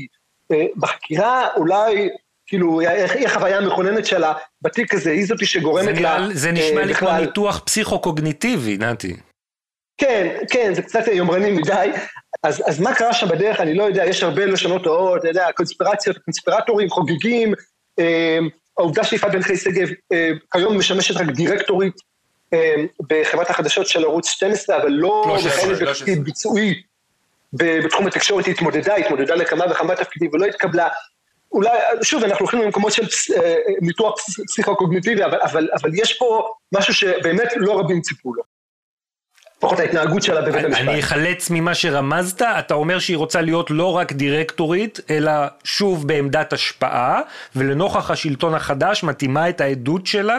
[0.76, 2.08] בחקירה אולי,
[2.46, 6.18] כאילו, היא החוויה המכוננת שלה בתיק הזה, היא זאתי זה, שגורמת לה...
[6.18, 9.16] נראה, זה נשמע לי כמו ניתוח פסיכו-קוגניטיבי, נתי.
[10.01, 11.90] כן, כן, זה קצת יומרני מדי.
[12.42, 15.46] אז, אז מה קרה שם בדרך, אני לא יודע, יש הרבה לשונות רעות, אתה יודע,
[15.57, 17.55] קונספירציות, קונספירטורים חוגגים,
[17.98, 18.38] אה,
[18.78, 21.94] העובדה שיפעת בן חי שגב אה, כיום משמשת רק דירקטורית
[22.53, 22.74] אה,
[23.09, 26.82] בחברת החדשות של ערוץ 12, אבל לא לא מכהנת לא של- בתפקיד ביצועי
[27.53, 30.88] ב- בתחום התקשורת, היא התמודדה, התמודדה לכמה וכמה תפקידים ולא התקבלה.
[31.53, 31.70] אולי,
[32.03, 36.48] שוב, אנחנו הולכים למקומות של פס- אה, ניתוח פס- פסיכו-קוגניטיבי, אבל, אבל, אבל יש פה
[36.74, 38.42] משהו שבאמת לא רבים ציפו לו.
[39.61, 40.80] לפחות ההתנהגות שלה בבית המשפט.
[40.80, 45.32] אני אחלץ ממה שרמזת, אתה אומר שהיא רוצה להיות לא רק דירקטורית, אלא
[45.64, 47.20] שוב בעמדת השפעה,
[47.56, 50.38] ולנוכח השלטון החדש מתאימה את העדות שלה?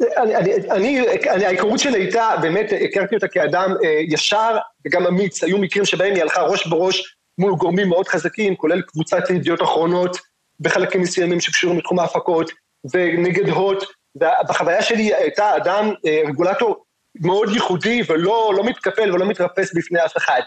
[0.00, 4.56] אני, אני, אני, אני, ההיכרות שלי איתה, באמת הכרתי אותה כאדם אה, ישר
[4.86, 5.44] וגם אמיץ.
[5.44, 10.16] היו מקרים שבהם היא הלכה ראש בראש מול גורמים מאוד חזקים, כולל קבוצת ידיעות אחרונות,
[10.60, 12.50] בחלקים מסוימים שקשורים לתחום ההפקות,
[12.94, 13.84] ונגד הוט.
[14.16, 16.83] ובחוויה שלי הייתה אדם, אה, רגולטור
[17.20, 20.40] מאוד ייחודי ולא לא מתקפל ולא מתרפס בפני אף אחד.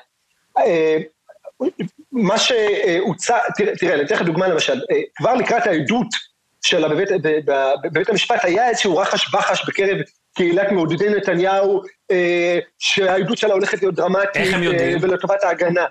[0.58, 0.98] אה,
[2.12, 6.08] מה שהוצע, תראה, תראה, אני אתן לך דוגמה למשל, אה, כבר לקראת העדות
[6.66, 7.10] שלה בבית,
[7.84, 9.98] בבית המשפט היה איזשהו רחש בחש בקרב
[10.36, 14.56] קהילת מעודדי נתניהו, אה, שהעדות שלה הולכת להיות דרמטית,
[15.02, 15.86] ולטובת ההגנה.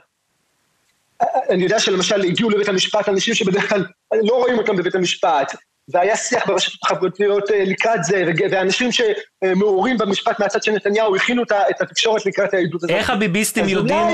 [1.50, 5.54] אני יודע שלמשל הגיעו לבית המשפט אנשים שבדרך כלל לא רואים אותם בבית המשפט,
[5.88, 11.80] והיה שיח ברשתות החברתיות אה, לקראת זה, ואנשים שמעורים במשפט מהצד של נתניהו הכינו את
[11.80, 12.96] התקשורת לקראת העדות הזאת.
[12.96, 14.06] איך הביביסטים יודעים,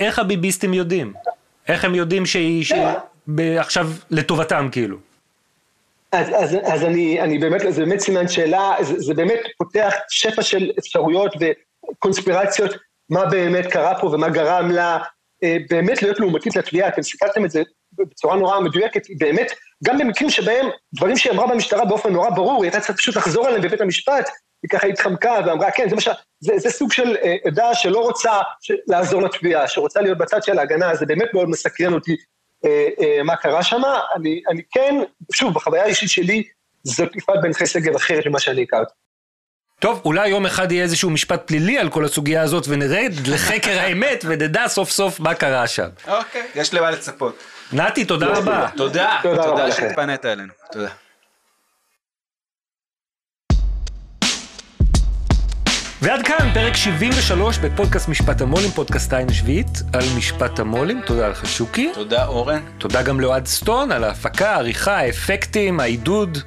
[0.00, 1.12] איך, הביביסטים יודעים?
[1.68, 2.64] איך הם יודעים שהיא,
[3.28, 4.96] ב- עכשיו לטובתם כאילו?
[6.12, 10.42] אז, אז, אז אני, אני באמת, זה באמת סימן שאלה, זה, זה באמת פותח שפע
[10.42, 12.74] של אפשרויות וקונספירציות,
[13.10, 14.98] מה באמת קרה פה ומה גרם לה
[15.44, 17.62] אה, באמת להיות לעומתית לתביעה, אתם סיכלתם את זה
[17.98, 19.52] בצורה נורא מדויקת, היא באמת,
[19.84, 23.46] גם במקרים שבהם דברים שהיא אמרה במשטרה באופן נורא ברור, היא הייתה צריכה פשוט לחזור
[23.46, 24.28] עליהם בבית המשפט,
[24.62, 26.08] היא ככה התחמקה ואמרה, כן, זה ש...
[26.40, 28.32] זה, זה סוג של אה, עדה שלא רוצה.
[28.86, 32.16] לעזור לתביעה, שרוצה להיות בצד של ההגנה, זה באמת מאוד מסקרן אותי
[32.64, 33.82] אה, אה, מה קרה שם.
[34.16, 34.94] אני, אני כן,
[35.32, 36.42] שוב, בחוויה האישית שלי,
[36.84, 38.92] זאת יפעת בן חי שגב אחרת ממה שאני הכרתי.
[39.78, 44.24] טוב, אולי יום אחד יהיה איזשהו משפט פלילי על כל הסוגיה הזאת ונרד לחקר האמת
[44.28, 45.88] ונדע סוף סוף מה קרה שם.
[46.08, 47.42] אוקיי, יש למה לצפות.
[47.72, 48.68] נתי, תודה רבה.
[48.76, 49.72] תודה, תודה.
[49.72, 50.52] שהתפנית אלינו.
[50.72, 50.88] תודה.
[56.02, 61.00] ועד כאן פרק 73 בפודקאסט משפט המו"לים, פודקאסט עין שביעית על משפט המו"לים.
[61.06, 61.90] תודה לך שוקי.
[61.94, 62.60] תודה אורן.
[62.78, 66.38] תודה גם לאוהד סטון על ההפקה, העריכה, האפקטים, העידוד.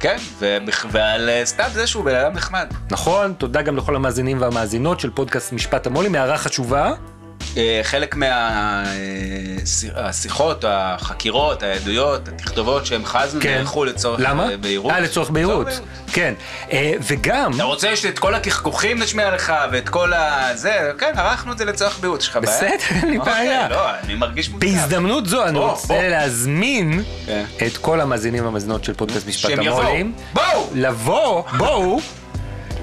[0.00, 2.66] כן, ובכ- ועל אה, סתם זה שהוא בן אדם נחמד.
[2.90, 6.92] נכון, תודה גם לכל המאזינים והמאזינות של פודקאסט משפט המו"לים, הערה חשובה.
[7.56, 8.16] אה, חלק
[9.96, 13.54] מהשיחות, החקירות, העדויות, התכתובות שהם חזנו, כן.
[13.54, 14.50] נערכו לצורך למה?
[14.50, 14.92] אה, בהירות.
[14.92, 15.66] אה, לצורך בהירות.
[16.12, 16.34] כן.
[16.72, 20.48] אה, וגם, אתה רוצה שאת כל הכחכוחים נשמיע לך ואת כל ה...
[20.54, 22.56] זה, כן, ערכנו את זה לצורך בהירות, יש לך בעיה?
[22.56, 23.68] בסדר, אין לי אוקיי, בעיה.
[23.68, 24.66] לא, אני מרגיש מוצב.
[24.66, 26.08] בהזדמנות זו אני רוצה.
[26.08, 27.44] להזמין כן.
[27.66, 29.80] את כל המאזינים והמאזינות של פודקאסט משפט שהם יבואו.
[29.82, 30.12] המו"לים.
[30.34, 30.70] בואו!
[30.74, 32.00] לבוא, בואו,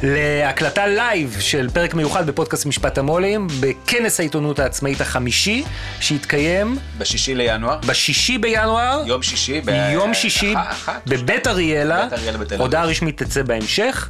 [0.03, 5.63] להקלטה לייב של פרק מיוחד בפודקאסט משפט המו"לים, בכנס העיתונות העצמאית החמישי,
[5.99, 12.37] שהתקיים בשישי לינואר, בשישי בינואר, יום שישי, ב- יום שישי, אחת, בבית אריאלה, בבית אריאלה
[12.37, 12.61] בתל אביב.
[12.61, 14.09] הודעה רשמית תצא בהמשך,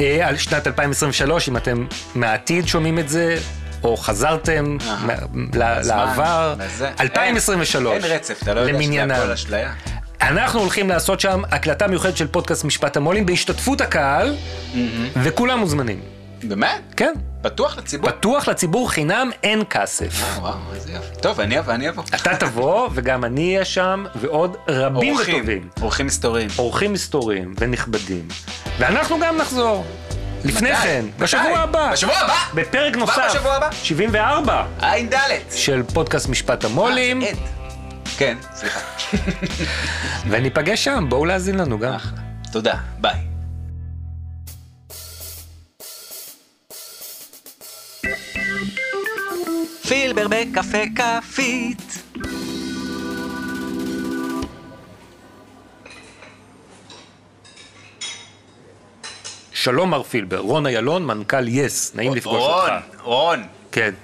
[0.00, 3.36] אה, על שנת 2023, אם אתם מהעתיד שומעים את זה.
[3.82, 4.76] או חזרתם
[5.54, 6.90] לעבר, בזה.
[7.00, 9.02] 2023, אין רצף, אתה לא יודע שזה.
[9.14, 9.72] הכל אשליה.
[10.28, 14.36] אנחנו הולכים לעשות שם הקלטה מיוחדת של פודקאסט משפט המו"לים בהשתתפות הקהל,
[15.22, 16.00] וכולם מוזמנים.
[16.42, 16.80] באמת?
[16.96, 17.12] כן,
[17.42, 18.10] פתוח לציבור?
[18.10, 20.38] פתוח לציבור חינם, אין כסף.
[20.40, 21.20] וואו, איזה יופי.
[21.20, 22.02] טוב, אני אבוא, אני אבוא.
[22.14, 25.68] אתה תבוא, וגם אני אהיה שם, ועוד רבים אורחים, וטובים.
[25.82, 26.48] אורחים מסתוריים.
[26.58, 28.28] אורחים מסתוריים ונכבדים.
[28.78, 29.84] ואנחנו גם נחזור.
[30.44, 30.80] לפני מתי?
[30.82, 31.22] כן, מתי?
[31.24, 31.92] בשבוע הבא.
[31.92, 32.36] בשבוע הבא?
[32.54, 33.26] בפרק נוסף.
[33.30, 33.68] בשבוע הבא?
[33.72, 35.16] 74 עין ד'.
[35.50, 37.53] של פודקאסט משפט המו"לים, אה, זה עד.
[38.18, 38.80] כן, סליחה.
[40.30, 41.96] וניפגש שם, בואו להאזין לנו גם.
[42.52, 43.16] תודה, ביי.
[49.88, 51.98] פילבר בקפה כפית.
[59.52, 63.00] שלום מר פילבר, רון איילון, מנכ"ל יס, נעים לפגוש רון, אותך.
[63.02, 63.42] רון.
[63.72, 63.94] כן.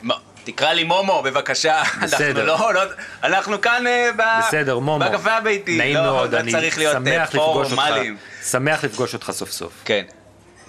[0.52, 1.82] תקרא לי מומו בבקשה.
[2.02, 2.52] בסדר.
[2.52, 2.90] אנחנו לא, לא,
[3.22, 4.22] אנחנו כאן אה, ב...
[4.38, 5.04] בסדר, מומו.
[5.04, 5.78] בקפה הביתי.
[5.78, 7.74] נעים לא, מאוד, אני צריך להיות אה, שמח לפגוש אותך.
[7.74, 8.16] פורמליים.
[8.50, 9.72] שמח לפגוש אותך סוף סוף.
[9.84, 10.02] כן.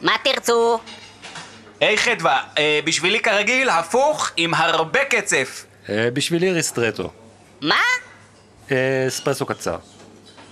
[0.01, 0.79] מה תרצו?
[1.79, 5.65] היי חדווה, אה, בשבילי כרגיל, הפוך עם הרבה קצף.
[5.89, 7.09] אה, בשבילי ריסטרטו.
[7.61, 7.75] מה?
[8.71, 9.77] אה, אספרסו קצר.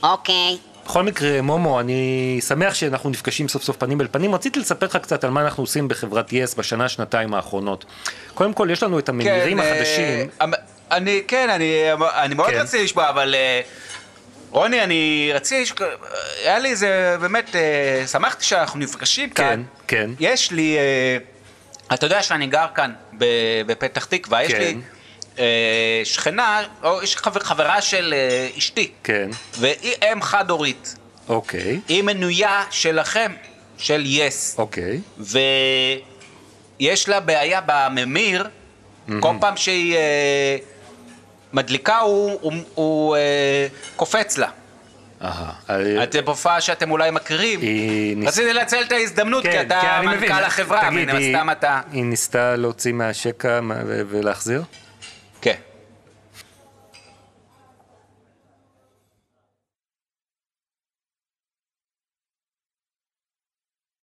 [0.03, 0.57] אוקיי.
[0.89, 4.35] בכל מקרה, מומו, אני שמח שאנחנו נפגשים סוף סוף פנים אל פנים.
[4.35, 7.85] רציתי לספר לך קצת על מה אנחנו עושים בחברת יס בשנה, שנתיים האחרונות.
[8.33, 10.29] קודם כל, יש לנו את הממירים כן, החדשים.
[10.41, 10.45] אה,
[10.91, 12.59] אני, כן, אני, אני מאוד כן.
[12.59, 13.61] רציתי לשמוע, אבל אה,
[14.51, 15.71] רוני, אני רציתי,
[16.43, 19.63] היה לי איזה, באמת, אה, שמחתי שאנחנו נפגשים כאן.
[19.87, 20.09] כן.
[20.19, 21.17] יש לי, אה,
[21.93, 22.93] אתה יודע שאני גר כאן
[23.65, 24.59] בפתח תקווה, יש כן.
[24.59, 24.98] לי אה,
[26.03, 30.95] שכנה, או יש חבר, חברה של אה, אשתי, כן, והיא אם חד-הורית.
[31.29, 33.31] אוקיי, היא מנויה שלכם,
[33.77, 34.55] של יס.
[34.57, 34.99] אוקיי.
[36.79, 38.47] ויש לה בעיה בממיר,
[39.19, 40.57] כל פעם שהיא אה,
[41.53, 44.49] מדליקה הוא, הוא, הוא אה, קופץ לה.
[45.23, 45.51] אהה.
[45.69, 47.59] אה, את הופעה שאתם אולי מכירים.
[48.27, 50.31] רציתי לנצל את ההזדמנות, כי אתה כן, מבין.
[50.31, 51.81] מנכ"ל החברה, מן הסתם אתה...
[51.91, 54.63] היא ניסתה להוציא מהשקע ולהחזיר?
[55.41, 55.68] כן.